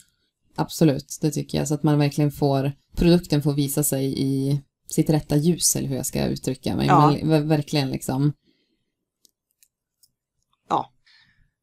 Absolut, 0.56 1.18
det 1.20 1.30
tycker 1.30 1.58
jag. 1.58 1.68
Så 1.68 1.74
att 1.74 1.82
man 1.82 1.98
verkligen 1.98 2.32
får, 2.32 2.72
produkten 2.96 3.42
får 3.42 3.52
visa 3.52 3.82
sig 3.82 4.14
i 4.22 4.60
sitt 4.90 5.10
rätta 5.10 5.36
ljus, 5.36 5.76
eller 5.76 5.88
hur 5.88 5.96
jag 5.96 6.06
ska 6.06 6.24
uttrycka 6.24 6.76
mig. 6.76 6.86
Ja. 6.86 7.16
Ver- 7.22 7.46
verkligen 7.46 7.90
liksom. 7.90 8.32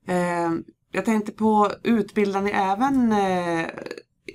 Eh, 0.07 0.51
jag 0.91 1.05
tänkte 1.05 1.31
på, 1.31 1.71
utbildar 1.83 2.41
ni 2.41 2.51
även 2.51 3.11
eh, 3.11 3.65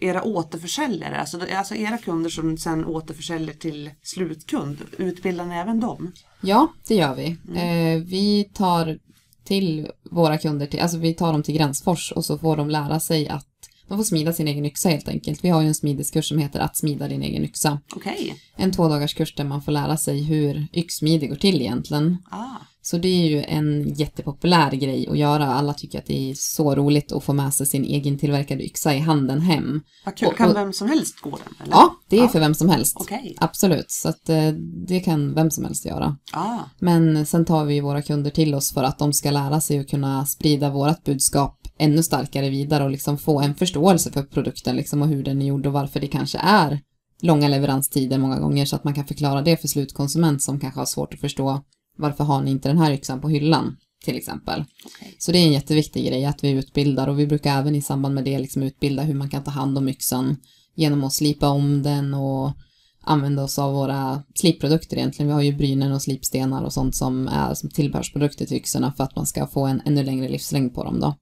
era 0.00 0.22
återförsäljare? 0.22 1.16
Alltså, 1.16 1.40
alltså 1.56 1.74
era 1.74 1.98
kunder 1.98 2.30
som 2.30 2.58
sen 2.58 2.84
återförsäljer 2.84 3.54
till 3.54 3.90
slutkund. 4.02 4.78
Utbildar 4.98 5.44
ni 5.44 5.54
även 5.54 5.80
dem? 5.80 6.12
Ja, 6.40 6.72
det 6.88 6.94
gör 6.94 7.14
vi. 7.14 7.36
Mm. 7.48 7.98
Eh, 7.98 8.04
vi 8.04 8.44
tar 8.44 8.98
till 9.44 9.88
våra 10.10 10.38
kunder, 10.38 10.66
till, 10.66 10.80
alltså 10.80 10.98
vi 10.98 11.14
tar 11.14 11.32
dem 11.32 11.42
till 11.42 11.54
Gränsfors 11.54 12.12
och 12.12 12.24
så 12.24 12.38
får 12.38 12.56
de 12.56 12.70
lära 12.70 13.00
sig 13.00 13.28
att 13.28 13.48
de 13.88 13.98
får 13.98 14.04
smida 14.04 14.32
sin 14.32 14.48
egen 14.48 14.64
yxa 14.64 14.88
helt 14.88 15.08
enkelt. 15.08 15.44
Vi 15.44 15.48
har 15.48 15.62
ju 15.62 15.68
en 15.68 15.74
smideskurs 15.74 16.28
som 16.28 16.38
heter 16.38 16.60
Att 16.60 16.76
smida 16.76 17.08
din 17.08 17.22
egen 17.22 17.44
yxa. 17.44 17.80
Okej. 17.96 18.36
En 18.56 18.72
två 18.72 18.88
dagars 18.88 19.14
kurs 19.14 19.34
där 19.34 19.44
man 19.44 19.62
får 19.62 19.72
lära 19.72 19.96
sig 19.96 20.22
hur 20.22 20.66
yxsmide 20.72 21.26
går 21.26 21.36
till 21.36 21.60
egentligen. 21.60 22.16
Ah. 22.30 22.56
Så 22.86 22.98
det 22.98 23.08
är 23.08 23.26
ju 23.28 23.42
en 23.42 23.94
jättepopulär 23.94 24.70
grej 24.70 25.08
att 25.10 25.18
göra. 25.18 25.46
Alla 25.46 25.74
tycker 25.74 25.98
att 25.98 26.06
det 26.06 26.30
är 26.30 26.34
så 26.38 26.74
roligt 26.74 27.12
att 27.12 27.24
få 27.24 27.32
med 27.32 27.54
sig 27.54 27.66
sin 27.66 27.84
egen 27.84 28.18
tillverkade 28.18 28.64
yxa 28.64 28.94
i 28.94 28.98
handen 28.98 29.40
hem. 29.40 29.80
Vad 30.04 30.16
kul, 30.16 30.28
Och- 30.28 30.36
kan 30.36 30.54
vem 30.54 30.72
som 30.72 30.88
helst 30.88 31.20
gå 31.20 31.30
den? 31.30 31.54
Eller? 31.62 31.72
Ja, 31.72 31.94
det 32.08 32.16
är 32.18 32.20
Ja. 32.22 32.28
för 32.28 32.40
vem 32.40 32.54
som 32.54 32.68
helst. 32.68 32.96
Okej. 33.00 33.36
Absolut, 33.40 33.90
så 33.90 34.08
att 34.08 34.28
eh, 34.28 34.48
det 34.88 35.00
kan 35.00 35.34
vem 35.34 35.50
som 35.50 35.64
helst 35.64 35.84
göra. 35.86 36.16
Ah, 36.32 36.58
Men 36.78 37.26
sen 37.26 37.44
tar 37.44 37.64
vi 37.64 37.80
våra 37.80 38.02
kunder 38.02 38.30
till 38.30 38.54
oss 38.54 38.72
för 38.72 38.82
att 38.82 38.98
de 38.98 39.12
ska 39.12 39.30
lära 39.30 39.60
sig 39.60 39.78
att 39.78 39.88
kunna 39.88 40.26
sprida 40.26 40.70
vårt 40.70 41.04
budskap 41.04 41.58
ännu 41.78 42.02
starkare 42.02 42.50
vidare 42.50 42.84
och 42.84 42.90
liksom 42.90 43.18
få 43.18 43.40
en 43.40 43.54
förståelse 43.54 44.12
för 44.12 44.22
produkten 44.22 44.76
liksom 44.76 45.02
och 45.02 45.08
hur 45.08 45.22
den 45.24 45.42
är 45.42 45.46
gjord 45.46 45.66
och 45.66 45.72
varför 45.72 46.00
det 46.00 46.06
kanske 46.06 46.38
är 46.38 46.80
långa 47.22 47.48
leveranstider 47.48 48.18
många 48.18 48.40
gånger 48.40 48.64
så 48.66 48.76
att 48.76 48.84
man 48.84 48.94
kan 48.94 49.04
förklara 49.04 49.42
det 49.42 49.56
för 49.56 49.68
slutkonsument 49.68 50.42
som 50.42 50.60
kanske 50.60 50.80
har 50.80 50.86
svårt 50.86 51.14
att 51.14 51.20
förstå 51.20 51.60
varför 51.96 52.24
har 52.24 52.42
ni 52.42 52.50
inte 52.50 52.68
den 52.68 52.78
här 52.78 52.92
yxan 52.92 53.20
på 53.20 53.28
hyllan 53.28 53.76
till 54.04 54.16
exempel. 54.16 54.64
okej. 54.84 55.16
Så 55.18 55.32
det 55.32 55.38
är 55.38 55.46
en 55.46 55.52
jätteviktig 55.52 56.06
grej 56.06 56.24
att 56.24 56.44
vi 56.44 56.50
utbildar 56.50 57.08
och 57.08 57.18
vi 57.18 57.26
brukar 57.26 57.58
även 57.58 57.74
i 57.74 57.82
samband 57.82 58.14
med 58.14 58.24
det 58.24 58.38
liksom 58.38 58.62
utbilda 58.62 59.02
hur 59.02 59.14
man 59.14 59.30
kan 59.30 59.44
ta 59.44 59.50
hand 59.50 59.78
om 59.78 59.88
yxan 59.88 60.36
genom 60.74 61.04
att 61.04 61.12
slipa 61.12 61.48
om 61.48 61.82
den 61.82 62.14
och 62.14 62.52
använda 63.00 63.42
oss 63.42 63.58
av 63.58 63.74
våra 63.74 64.22
slipprodukter 64.34 64.96
egentligen. 64.96 65.26
Vi 65.26 65.34
har 65.34 65.42
ju 65.42 65.56
brynen 65.56 65.92
och 65.92 66.02
slipstenar 66.02 66.62
och 66.62 66.72
sånt 66.72 66.96
som 66.96 67.28
är 67.28 67.54
som 67.54 67.70
tillbehörsprodukter 67.70 68.46
till 68.46 68.56
yxorna 68.56 68.92
för 68.92 69.04
att 69.04 69.16
man 69.16 69.26
ska 69.26 69.46
få 69.46 69.66
en 69.66 69.82
ännu 69.84 70.02
längre 70.02 70.28
livslängd 70.28 70.74
på 70.74 70.84
dem 70.84 71.00
då. 71.00 71.16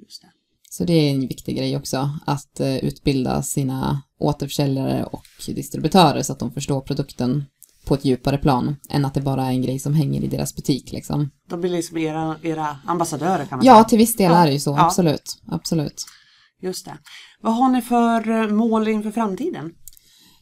Just 0.00 0.22
det. 0.22 0.28
Så 0.70 0.84
det 0.84 0.92
är 0.92 1.10
en 1.10 1.20
viktig 1.20 1.56
grej 1.56 1.76
också, 1.76 2.10
att 2.26 2.60
eh, 2.60 2.76
utbilda 2.76 3.42
sina 3.42 4.02
återförsäljare 4.18 5.04
och 5.04 5.24
distributörer 5.46 6.22
så 6.22 6.32
att 6.32 6.38
de 6.38 6.52
förstår 6.52 6.80
produkten 6.80 7.44
på 7.88 7.94
ett 7.94 8.04
djupare 8.04 8.38
plan 8.38 8.76
än 8.90 9.04
att 9.04 9.14
det 9.14 9.20
bara 9.20 9.44
är 9.46 9.50
en 9.50 9.62
grej 9.62 9.78
som 9.78 9.94
hänger 9.94 10.24
i 10.24 10.26
deras 10.26 10.56
butik 10.56 10.92
liksom. 10.92 11.30
De 11.50 11.60
blir 11.60 11.70
liksom 11.70 11.98
era, 11.98 12.36
era 12.42 12.76
ambassadörer 12.86 13.44
kan 13.46 13.58
man 13.58 13.66
Ja, 13.66 13.74
säga. 13.74 13.84
till 13.84 13.98
viss 13.98 14.16
del 14.16 14.30
Ja. 14.32 14.36
är 14.38 14.46
det 14.46 14.52
ju 14.52 14.58
så, 14.60 14.70
Ja. 14.70 14.86
absolut. 14.86 15.38
Absolut. 15.50 16.04
Just 16.62 16.84
det. 16.84 16.94
Vad 17.42 17.54
har 17.56 17.68
ni 17.68 17.82
för 17.82 18.30
eh, 18.30 18.48
mål 18.48 18.88
inför 18.88 19.10
framtiden? 19.10 19.70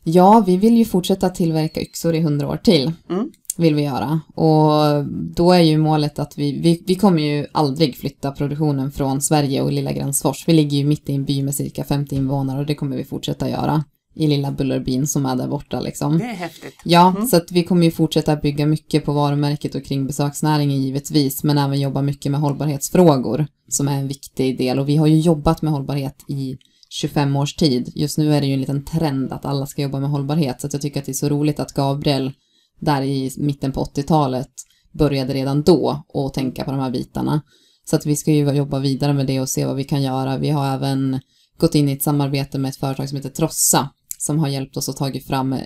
Ja, 0.04 0.42
vi 0.46 0.56
vill 0.56 0.76
ju 0.76 0.84
fortsätta 0.84 1.28
tillverka 1.30 1.80
yxor 1.80 2.14
i 2.14 2.20
hundra 2.20 2.48
år 2.48 2.56
till. 2.56 2.92
Mm. 3.10 3.30
Vill 3.58 3.74
vi 3.74 3.82
göra. 3.82 4.20
Och 4.34 5.04
då 5.34 5.52
är 5.52 5.60
ju 5.60 5.78
målet 5.78 6.18
att 6.18 6.38
vi, 6.38 6.60
vi, 6.60 6.82
vi 6.86 6.94
kommer 6.94 7.22
ju 7.22 7.46
aldrig 7.52 7.96
flytta 7.96 8.30
produktionen 8.32 8.92
från 8.92 9.20
Sverige 9.22 9.62
och 9.62 9.72
lilla 9.72 9.92
Gränsfors. 9.92 10.48
Vi 10.48 10.52
ligger 10.52 10.78
ju 10.78 10.84
mitt 10.84 11.08
i 11.08 11.14
en 11.14 11.24
by 11.24 11.42
med 11.42 11.54
cirka 11.54 11.84
50 11.84 12.14
invånare 12.16 12.58
och 12.60 12.66
det 12.66 12.74
kommer 12.74 12.96
vi 12.96 13.04
fortsätta 13.04 13.50
göra. 13.50 13.84
I 14.18 14.26
lilla 14.26 14.50
Bullerbyn 14.52 15.06
som 15.06 15.26
är 15.26 15.36
där 15.36 15.48
borta 15.48 15.80
liksom. 15.80 16.18
Det 16.18 16.24
är 16.24 16.28
häftigt. 16.34 16.74
Ja, 16.84 17.12
Mm. 17.16 17.26
så 17.26 17.36
att 17.36 17.52
vi 17.52 17.64
kommer 17.64 17.84
ju 17.84 17.90
fortsätta 17.90 18.36
bygga 18.36 18.66
mycket 18.66 19.04
på 19.04 19.12
varumärket 19.12 19.74
och 19.74 19.84
kring 19.84 20.06
besöksnäringen 20.06 20.82
givetvis, 20.82 21.44
men 21.44 21.58
även 21.58 21.80
jobba 21.80 22.02
mycket 22.02 22.32
med 22.32 22.40
hållbarhetsfrågor 22.40 23.46
som 23.68 23.88
är 23.88 23.98
en 23.98 24.08
viktig 24.08 24.58
del. 24.58 24.78
Och 24.78 24.88
vi 24.88 24.96
har 24.96 25.06
ju 25.06 25.20
jobbat 25.20 25.62
med 25.62 25.72
hållbarhet 25.72 26.24
i 26.28 26.56
25 26.90 27.36
års 27.36 27.54
tid. 27.54 27.92
Just 27.94 28.18
nu 28.18 28.34
är 28.34 28.40
det 28.40 28.46
ju 28.46 28.54
en 28.54 28.60
liten 28.60 28.84
trend 28.84 29.32
att 29.32 29.44
alla 29.44 29.66
ska 29.66 29.82
jobba 29.82 30.00
med 30.00 30.10
hållbarhet, 30.10 30.60
så 30.60 30.66
att 30.66 30.72
jag 30.72 30.82
tycker 30.82 31.00
att 31.00 31.06
det 31.06 31.12
är 31.12 31.14
så 31.14 31.28
roligt 31.28 31.60
att 31.60 31.72
Gabriel 31.72 32.32
där 32.80 33.02
i 33.02 33.30
mitten 33.36 33.72
på 33.72 33.84
80-talet 33.84 34.50
började 34.92 35.34
redan 35.34 35.62
då 35.62 36.04
och 36.08 36.34
tänka 36.34 36.64
på 36.64 36.70
de 36.70 36.80
här 36.80 36.90
bitarna. 36.90 37.42
Så 37.90 37.96
att 37.96 38.06
vi 38.06 38.16
ska 38.16 38.32
ju 38.32 38.50
jobba 38.52 38.78
vidare 38.78 39.12
med 39.12 39.26
det 39.26 39.40
och 39.40 39.48
se 39.48 39.66
vad 39.66 39.76
vi 39.76 39.84
kan 39.84 40.02
göra. 40.02 40.38
Vi 40.38 40.50
har 40.50 40.74
även 40.74 41.20
gått 41.58 41.74
in 41.74 41.88
i 41.88 41.92
ett 41.92 42.02
samarbete 42.02 42.58
med 42.58 42.68
ett 42.68 42.76
företag 42.76 43.08
som 43.08 43.16
heter 43.16 43.30
Trossa 43.30 43.90
som 44.26 44.38
har 44.38 44.48
hjälpt 44.48 44.76
oss 44.76 44.88
att 44.88 44.96
tagit 44.96 45.26
fram 45.26 45.56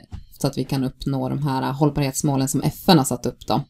så 0.40 0.46
att 0.46 0.59
vi 0.59 0.64
kan 0.64 0.85
uppnå 0.85 1.29
de 1.29 1.42
här 1.42 1.73
hållbarhetsmålen 1.73 2.49
som 2.49 2.62
FN 2.62 2.99
har 2.99 3.05
satt 3.05 3.27
upp 3.27 3.46
då. 3.46 3.61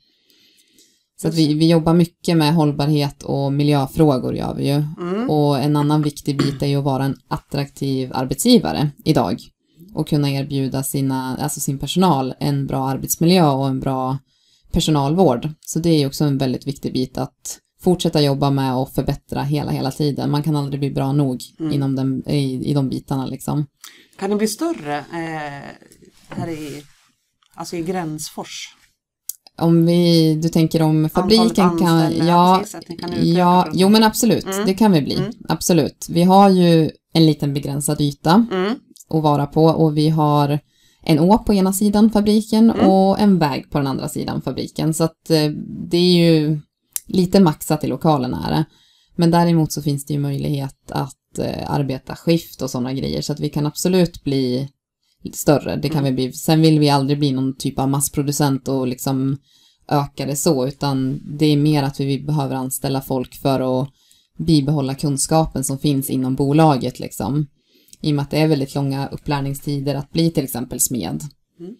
Så 1.22 1.28
att 1.28 1.34
vi, 1.34 1.54
vi 1.54 1.68
jobbar 1.68 1.94
mycket 1.94 2.36
med 2.36 2.54
hållbarhet 2.54 3.22
och 3.22 3.52
miljöfrågor 3.52 4.34
gör 4.34 4.54
vi 4.54 4.66
ju. 4.68 4.84
Mm. 5.00 5.30
Och 5.30 5.58
en 5.58 5.76
annan 5.76 6.02
viktig 6.02 6.38
bit 6.38 6.62
är 6.62 6.66
ju 6.66 6.76
att 6.76 6.84
vara 6.84 7.04
en 7.04 7.16
attraktiv 7.28 8.10
arbetsgivare 8.14 8.90
idag. 9.04 9.38
Och 9.94 10.08
kunna 10.08 10.30
erbjuda 10.30 10.82
sina, 10.82 11.36
alltså 11.36 11.60
sin 11.60 11.78
personal 11.78 12.34
en 12.38 12.66
bra 12.66 12.88
arbetsmiljö 12.88 13.50
och 13.50 13.68
en 13.68 13.80
bra 13.80 14.18
personalvård. 14.72 15.48
Så 15.60 15.78
det 15.78 15.90
är 15.90 16.06
också 16.06 16.24
en 16.24 16.38
väldigt 16.38 16.66
viktig 16.66 16.92
bit 16.92 17.18
att 17.18 17.58
fortsätta 17.82 18.22
jobba 18.22 18.50
med 18.50 18.74
och 18.74 18.92
förbättra 18.92 19.42
hela, 19.42 19.70
hela 19.70 19.90
tiden. 19.90 20.30
Man 20.30 20.42
kan 20.42 20.56
aldrig 20.56 20.80
bli 20.80 20.90
bra 20.90 21.12
nog 21.12 21.40
Mm. 21.60 21.72
inom 21.72 21.96
den, 21.96 22.28
i, 22.28 22.70
i 22.70 22.74
de 22.74 22.88
bitarna 22.88 23.26
liksom. 23.26 23.66
Kan 24.20 24.30
det 24.30 24.36
bli 24.36 24.48
större 24.48 24.96
eh, 24.98 25.70
här 26.28 26.48
i, 26.48 26.82
alltså 27.54 27.76
i 27.76 27.82
Gränsfors? 27.82 28.76
Om 29.58 29.86
vi, 29.86 30.34
du 30.34 30.48
tänker 30.48 30.82
om 30.82 31.08
fabriken 31.10 31.78
kan, 31.78 32.26
ja, 32.26 32.58
precis, 32.62 33.00
kan 33.00 33.10
ja, 33.36 33.68
jo 33.72 33.88
men 33.88 34.02
absolut, 34.04 34.44
Mm. 34.44 34.66
det 34.66 34.74
kan 34.74 34.92
vi 34.92 35.02
bli, 35.02 35.16
Mm. 35.16 35.30
absolut. 35.48 36.06
Vi 36.10 36.22
har 36.22 36.50
ju 36.50 36.90
en 37.12 37.26
liten 37.26 37.54
begränsad 37.54 38.00
yta 38.00 38.46
Mm. 38.52 38.74
att 39.10 39.22
vara 39.22 39.46
på 39.46 39.64
och 39.64 39.96
vi 39.96 40.08
har 40.08 40.58
en 41.02 41.18
å 41.18 41.38
på 41.38 41.54
ena 41.54 41.72
sidan 41.72 42.10
fabriken 42.10 42.70
Mm. 42.70 42.86
och 42.90 43.20
en 43.20 43.38
väg 43.38 43.70
på 43.70 43.78
den 43.78 43.86
andra 43.86 44.08
sidan 44.08 44.42
fabriken. 44.42 44.94
Så 44.94 45.04
att 45.04 45.30
eh, 45.30 45.50
det 45.90 45.96
är 45.96 46.14
ju 46.14 46.60
lite 47.06 47.40
maxat 47.40 47.84
i 47.84 47.86
lokalen 47.86 48.34
är 48.34 48.50
det. 48.50 48.64
Men 49.16 49.30
däremot 49.30 49.72
så 49.72 49.82
finns 49.82 50.04
det 50.06 50.14
ju 50.14 50.20
möjlighet 50.20 50.90
att 50.90 51.14
eh, 51.38 51.70
arbeta 51.70 52.16
skift 52.16 52.62
och 52.62 52.70
sådana 52.70 52.92
grejer 52.92 53.22
så 53.22 53.32
att 53.32 53.40
vi 53.40 53.48
kan 53.48 53.66
absolut 53.66 54.24
bli 54.24 54.68
större. 55.34 55.76
Det 55.76 55.88
kan 55.88 55.98
Mm. 55.98 56.16
vi 56.16 56.28
bli. 56.28 56.32
Sen 56.32 56.60
vill 56.60 56.78
vi 56.78 56.90
aldrig 56.90 57.18
bli 57.18 57.32
någon 57.32 57.56
typ 57.56 57.78
av 57.78 57.88
massproducent 57.88 58.68
och 58.68 58.86
liksom 58.86 59.38
öka 59.88 60.26
det 60.26 60.36
så 60.36 60.66
utan 60.66 61.20
det 61.38 61.46
är 61.46 61.56
mer 61.56 61.82
att 61.82 62.00
vi 62.00 62.20
behöver 62.20 62.54
anställa 62.54 63.00
folk 63.00 63.34
för 63.34 63.82
att 63.82 63.88
bibehålla 64.38 64.94
kunskapen 64.94 65.64
som 65.64 65.78
finns 65.78 66.10
inom 66.10 66.34
bolaget 66.34 67.00
liksom. 67.00 67.46
I 68.00 68.10
och 68.10 68.14
med 68.16 68.22
att 68.22 68.30
det 68.30 68.38
är 68.38 68.48
väldigt 68.48 68.74
långa 68.74 69.08
upplärningstider 69.08 69.94
att 69.94 70.12
bli 70.12 70.30
till 70.30 70.44
exempel 70.44 70.80
smed. 70.80 71.22
Mm. 71.60 71.74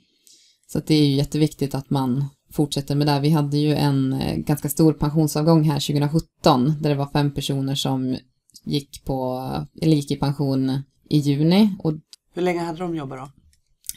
Så 0.72 0.78
att 0.78 0.86
det 0.86 0.94
är 0.94 1.04
ju 1.04 1.14
jätteviktigt 1.14 1.74
att 1.74 1.90
man 1.90 2.24
fortsätter 2.52 2.94
med 2.94 3.06
det. 3.06 3.20
Vi 3.20 3.30
hade 3.30 3.58
ju 3.58 3.74
en 3.74 4.12
eh, 4.12 4.36
ganska 4.36 4.68
stor 4.68 4.92
pensionsavgång 4.92 5.64
här 5.64 5.80
2017 5.80 6.74
där 6.80 6.90
det 6.90 6.96
var 6.96 7.08
fem 7.12 7.30
personer 7.34 7.74
som 7.74 8.16
gick, 8.64 9.04
på, 9.04 9.42
eller 9.82 9.96
gick 9.96 10.10
i 10.10 10.16
pension 10.16 10.82
i 11.10 11.18
juni 11.18 11.70
och 11.78 11.92
Hur 12.34 12.42
länge 12.42 12.60
hade 12.60 12.78
de 12.78 12.96
jobbat 12.96 13.18
då? 13.18 13.30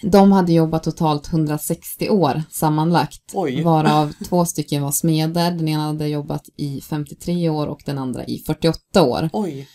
de 0.10 0.32
hade 0.32 0.54
jobbat 0.54 0.84
totalt 0.84 1.28
160 1.34 2.10
år 2.10 2.44
sammanlagt. 2.52 3.22
Oj. 3.34 3.64
Varav 3.64 4.14
två 4.30 4.46
stycken 4.46 4.84
var 4.84 4.92
smeder. 4.92 5.52
Den 5.52 5.68
ena 5.68 5.84
hade 5.84 6.08
jobbat 6.08 6.50
i 6.58 6.82
53 6.82 7.50
år 7.50 7.68
och 7.68 7.82
den 7.86 7.98
andra 7.98 8.26
i 8.26 8.40
48 8.46 9.04
år. 9.04 9.30
Oj. 9.34 9.68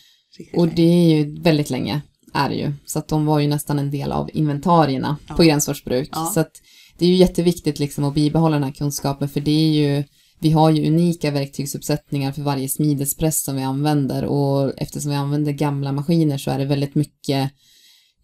Och 0.57 0.69
det 0.69 0.83
är 0.83 1.17
ju 1.17 1.41
väldigt 1.43 1.71
länge, 1.71 2.01
är 2.35 2.49
det 2.49 2.55
ju. 2.55 2.73
Så 2.87 2.99
att 2.99 3.09
de 3.09 3.27
var 3.27 3.39
ju 3.39 3.49
nästan 3.49 3.79
en 3.79 3.91
del 3.91 4.13
av 4.13 4.31
inventarierna 4.33 5.17
Ja. 5.29 5.35
på 5.35 5.43
Gränsfors. 5.43 5.83
Ja. 5.87 6.31
Så 6.35 6.41
att 6.41 6.53
det 6.99 7.05
är 7.05 7.09
ju 7.09 7.15
jätteviktigt 7.15 7.79
liksom 7.79 8.05
att 8.05 8.15
bibehålla 8.15 8.57
den 8.57 8.65
här 8.65 8.73
kunskapen 8.73 9.29
för 9.29 9.41
det 9.41 9.51
är 9.51 9.69
ju 9.73 10.05
vi 10.41 10.51
har 10.51 10.71
ju 10.71 10.87
unika 10.87 11.31
verktygsuppsättningar 11.31 12.33
för 12.33 12.43
varje 12.43 12.69
smidespress 12.69 13.45
som 13.45 13.57
vi 13.57 13.63
använder 13.63 14.25
och 14.25 14.73
eftersom 14.77 15.11
vi 15.11 15.17
använder 15.17 15.53
gamla 15.53 15.93
maskiner 15.93 16.39
så 16.39 16.51
är 16.51 16.59
det 16.59 16.65
väldigt 16.65 16.95
mycket 16.95 17.51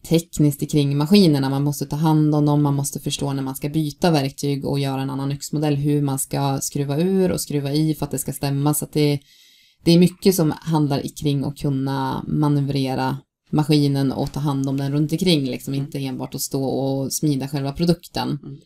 tekniskt 0.09 0.71
kring 0.71 0.97
maskinerna. 0.97 1.51
Man 1.51 1.63
måste 1.63 1.87
ta 1.87 1.97
hand 1.97 2.35
om 2.35 2.47
dem, 2.47 2.63
man 2.63 2.75
måste 2.75 3.01
förstå 3.01 3.33
när 3.33 3.43
man 3.43 3.57
ska 3.57 3.69
byta 3.69 4.11
verktyg 4.11 4.65
och 4.65 4.79
göra 4.79 5.03
en 5.03 5.11
annan 5.11 5.33
yxmodell, 5.33 5.77
hur 5.77 6.03
man 6.03 6.19
ska 6.19 6.59
skruva 6.61 6.99
ur 6.99 7.33
och 7.33 7.41
skruva 7.41 7.73
i 7.73 7.95
för 7.95 8.05
att 8.05 8.11
det 8.11 8.19
ska 8.19 8.33
stämma. 8.33 8.75
Så 8.75 8.87
det, 8.93 9.21
det 9.85 9.93
är 9.93 9.99
mycket 9.99 10.35
som 10.35 10.55
handlar 10.61 11.03
kring 11.23 11.45
att 11.45 11.59
kunna 11.59 12.25
manövrera 12.29 13.19
maskinen 13.51 14.13
och 14.13 14.33
ta 14.33 14.41
hand 14.41 14.69
om 14.69 14.77
den 14.77 14.93
runt 14.93 15.13
omkring, 15.13 15.45
liksom 15.45 15.75
inte 15.75 15.99
enbart 15.99 16.35
att 16.35 16.41
stå 16.41 16.65
och 16.65 17.13
smida 17.13 17.49
själva 17.49 17.73
produkten. 17.73 18.39
Mm. 18.43 18.59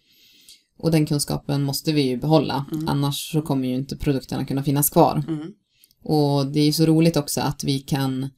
Och 0.78 0.90
den 0.90 1.06
kunskapen 1.06 1.62
måste 1.62 1.92
vi 1.92 2.02
ju 2.02 2.16
behålla, 2.16 2.66
Mm. 2.72 2.88
annars 2.88 3.30
så 3.32 3.42
kommer 3.42 3.68
ju 3.68 3.74
inte 3.74 3.96
produkterna 3.96 4.44
kunna 4.44 4.62
finnas 4.62 4.90
kvar. 4.90 5.24
Mm. 5.28 5.52
Och 6.04 6.46
det 6.46 6.60
är 6.60 6.64
ju 6.64 6.72
så 6.72 6.86
roligt 6.86 7.16
också 7.16 7.40
att 7.40 7.64
vi 7.64 7.78
kan 7.80 8.30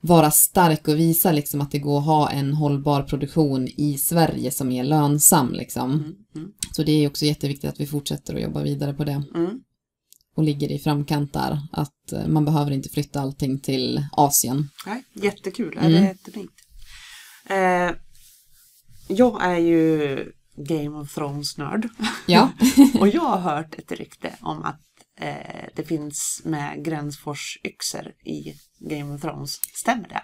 vara 0.00 0.30
stark 0.30 0.88
och 0.88 0.98
visa 0.98 1.32
liksom 1.32 1.60
att 1.60 1.70
det 1.70 1.78
går 1.78 1.98
att 1.98 2.04
ha 2.04 2.30
en 2.30 2.52
hållbar 2.54 3.02
produktion 3.02 3.68
i 3.76 3.98
Sverige 3.98 4.50
som 4.50 4.72
är 4.72 4.84
lönsam 4.84 5.52
liksom. 5.52 5.90
Mm. 5.90 6.14
Mm. 6.34 6.48
Så 6.76 6.82
det 6.82 6.92
är 6.92 7.08
också 7.08 7.24
jätteviktigt 7.24 7.70
att 7.70 7.80
vi 7.80 7.86
fortsätter 7.86 8.34
att 8.34 8.42
jobba 8.42 8.62
vidare 8.62 8.94
på 8.94 9.04
det 9.04 9.22
Mm. 9.34 9.60
och 10.36 10.42
ligger 10.42 10.72
i 10.72 10.78
framkant 10.78 11.32
där. 11.32 11.58
Att 11.72 12.12
eh, 12.12 12.26
man 12.26 12.44
behöver 12.44 12.70
inte 12.70 12.88
flytta 12.88 13.20
allting 13.20 13.58
till 13.60 14.04
Asien. 14.12 14.68
Nej, 14.86 15.04
jättekul. 15.12 15.78
Mm. 15.78 15.92
Det 15.92 15.98
är 15.98 16.02
jättefint. 16.02 16.50
Eh, 17.50 17.96
jag 19.08 19.44
är 19.44 19.58
ju 19.58 20.18
Game 20.56 20.98
of 20.98 21.14
Thrones-nörd. 21.14 21.88
Ja, 22.26 22.52
Och 23.00 23.08
jag 23.08 23.20
har 23.20 23.38
hört 23.38 23.78
ett 23.78 23.92
rykte 23.92 24.34
om 24.40 24.62
att 24.62 24.80
eh, 25.20 25.66
det 25.76 25.82
finns 25.82 26.42
med 26.44 26.84
Gränsfors 26.84 27.58
yxor 27.64 28.12
i 28.24 28.54
Game 28.78 29.14
of 29.14 29.20
Thrones. 29.20 29.60
Stämmer 29.74 30.08
det? 30.08 30.22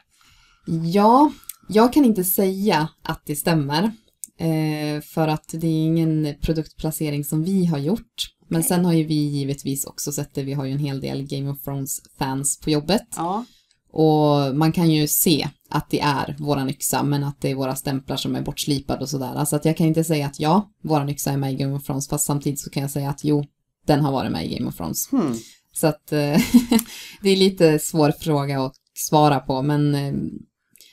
ja 0.93 1.33
jag 1.69 1.93
kan 1.93 2.05
inte 2.05 2.25
säga 2.25 2.89
att 3.03 3.23
det 3.27 3.37
stämmer. 3.37 3.93
Eh, 4.39 5.01
för 5.01 5.29
att 5.29 5.49
det 5.53 5.67
är 5.67 5.87
ingen 5.87 6.35
produktplacering 6.41 7.25
som 7.25 7.45
vi 7.45 7.67
har 7.67 7.79
gjort. 7.79 8.35
Men 8.49 8.63
sen 8.63 8.85
har 8.85 8.93
ju 8.93 9.05
vi 9.05 9.15
givetvis 9.15 9.85
också 9.85 10.13
sett 10.13 10.35
det, 10.35 10.43
vi 10.43 10.53
har 10.53 10.65
ju 10.65 10.73
en 10.73 10.79
hel 10.79 11.01
del 11.01 11.27
Game 11.27 11.51
of 11.51 11.63
Thrones-fans 11.65 12.61
på 12.61 12.71
jobbet. 12.71 13.07
Ja, 13.17 13.45
Och 13.91 14.57
man 14.57 14.73
kan 14.73 14.91
ju 14.91 15.09
se 15.09 15.49
att 15.71 15.91
det 15.91 16.01
är 16.01 16.37
våran 16.39 16.71
yxa, 16.71 17.03
men 17.03 17.25
att 17.25 17.41
det 17.41 17.51
är 17.51 17.55
våra 17.55 17.75
stämplar 17.77 18.17
som 18.17 18.37
är 18.37 18.43
bortslipade 18.43 19.01
och 19.03 19.09
sådär. 19.09 19.35
Alltså 19.37 19.57
att 19.57 19.65
jag 19.65 19.77
kan 19.77 19.87
inte 19.87 20.05
säga 20.05 20.27
att 20.27 20.41
ja, 20.41 20.71
våran 20.83 21.09
yxa 21.09 21.31
är 21.31 21.37
med 21.37 21.53
i 21.53 21.57
Game 21.57 21.75
of 21.77 21.85
Thrones, 21.85 22.09
fast 22.09 22.27
samtidigt 22.27 22.61
så 22.61 22.71
kan 22.71 22.81
jag 22.83 22.91
säga 22.91 23.11
att 23.11 23.25
jo, 23.25 23.45
den 23.87 24.01
har 24.01 24.13
varit 24.13 24.33
med 24.33 24.47
i 24.47 24.57
Game 24.57 24.69
of 24.69 24.77
Thrones. 24.77 25.13
hmm. 25.13 25.35
Så 25.73 25.87
att 25.87 26.07
det 27.21 27.31
är 27.31 27.37
lite 27.37 27.79
svår 27.79 28.13
fråga 28.21 28.61
att 28.65 28.75
svara 28.95 29.41
på, 29.41 29.63
men 29.63 29.95
eh, 29.95 30.13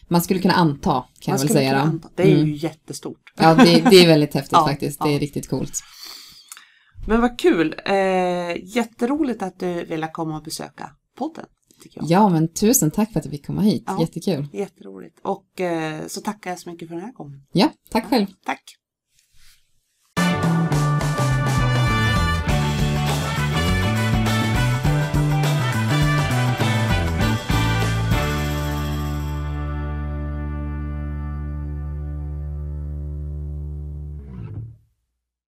man 0.07 0.21
skulle 0.21 0.39
kunna 0.39 0.53
anta, 0.53 1.05
kan 1.19 1.31
Man 1.31 1.39
jag 1.41 1.47
väl 1.47 1.47
säga. 1.57 1.75
anta. 1.79 2.09
Det 2.15 2.23
är 2.23 2.35
Mm. 2.35 2.47
ju 2.47 2.55
jättestort. 2.55 3.33
Ja, 3.37 3.55
det, 3.55 3.63
det 3.89 3.95
är 4.03 4.07
väldigt 4.07 4.33
häftigt 4.33 4.51
Ja, 4.51 4.67
faktiskt. 4.67 4.99
Det 5.03 5.09
är 5.09 5.13
ja. 5.13 5.19
riktigt 5.19 5.49
coolt. 5.49 5.79
Men 7.07 7.21
vad 7.21 7.39
kul! 7.39 7.75
Eh, 7.85 7.95
jätteroligt 8.75 9.41
att 9.43 9.59
du 9.59 9.85
ville 9.85 10.07
komma 10.07 10.37
och 10.37 10.43
besöka 10.43 10.89
podden. 11.17 11.45
Tycker 11.85 12.01
jag. 12.01 12.09
Ja, 12.09 12.29
men 12.29 12.47
tusen 12.47 12.91
tack 12.91 13.11
för 13.11 13.19
att 13.19 13.23
du 13.23 13.29
fick 13.29 13.45
komma 13.45 13.61
hit. 13.61 13.83
Ja. 13.87 13.97
Jättekul. 14.01 14.47
Jätteroligt. 14.53 15.19
Och 15.21 15.61
eh, 15.61 16.07
så 16.07 16.21
tackar 16.21 16.49
jag 16.49 16.59
så 16.59 16.69
mycket 16.69 16.87
för 16.87 16.95
den 16.95 17.03
här 17.05 17.11
gången. 17.11 17.41
Ja, 17.51 17.69
tack 17.89 18.05
själv. 18.05 18.25
Tack! 18.45 18.61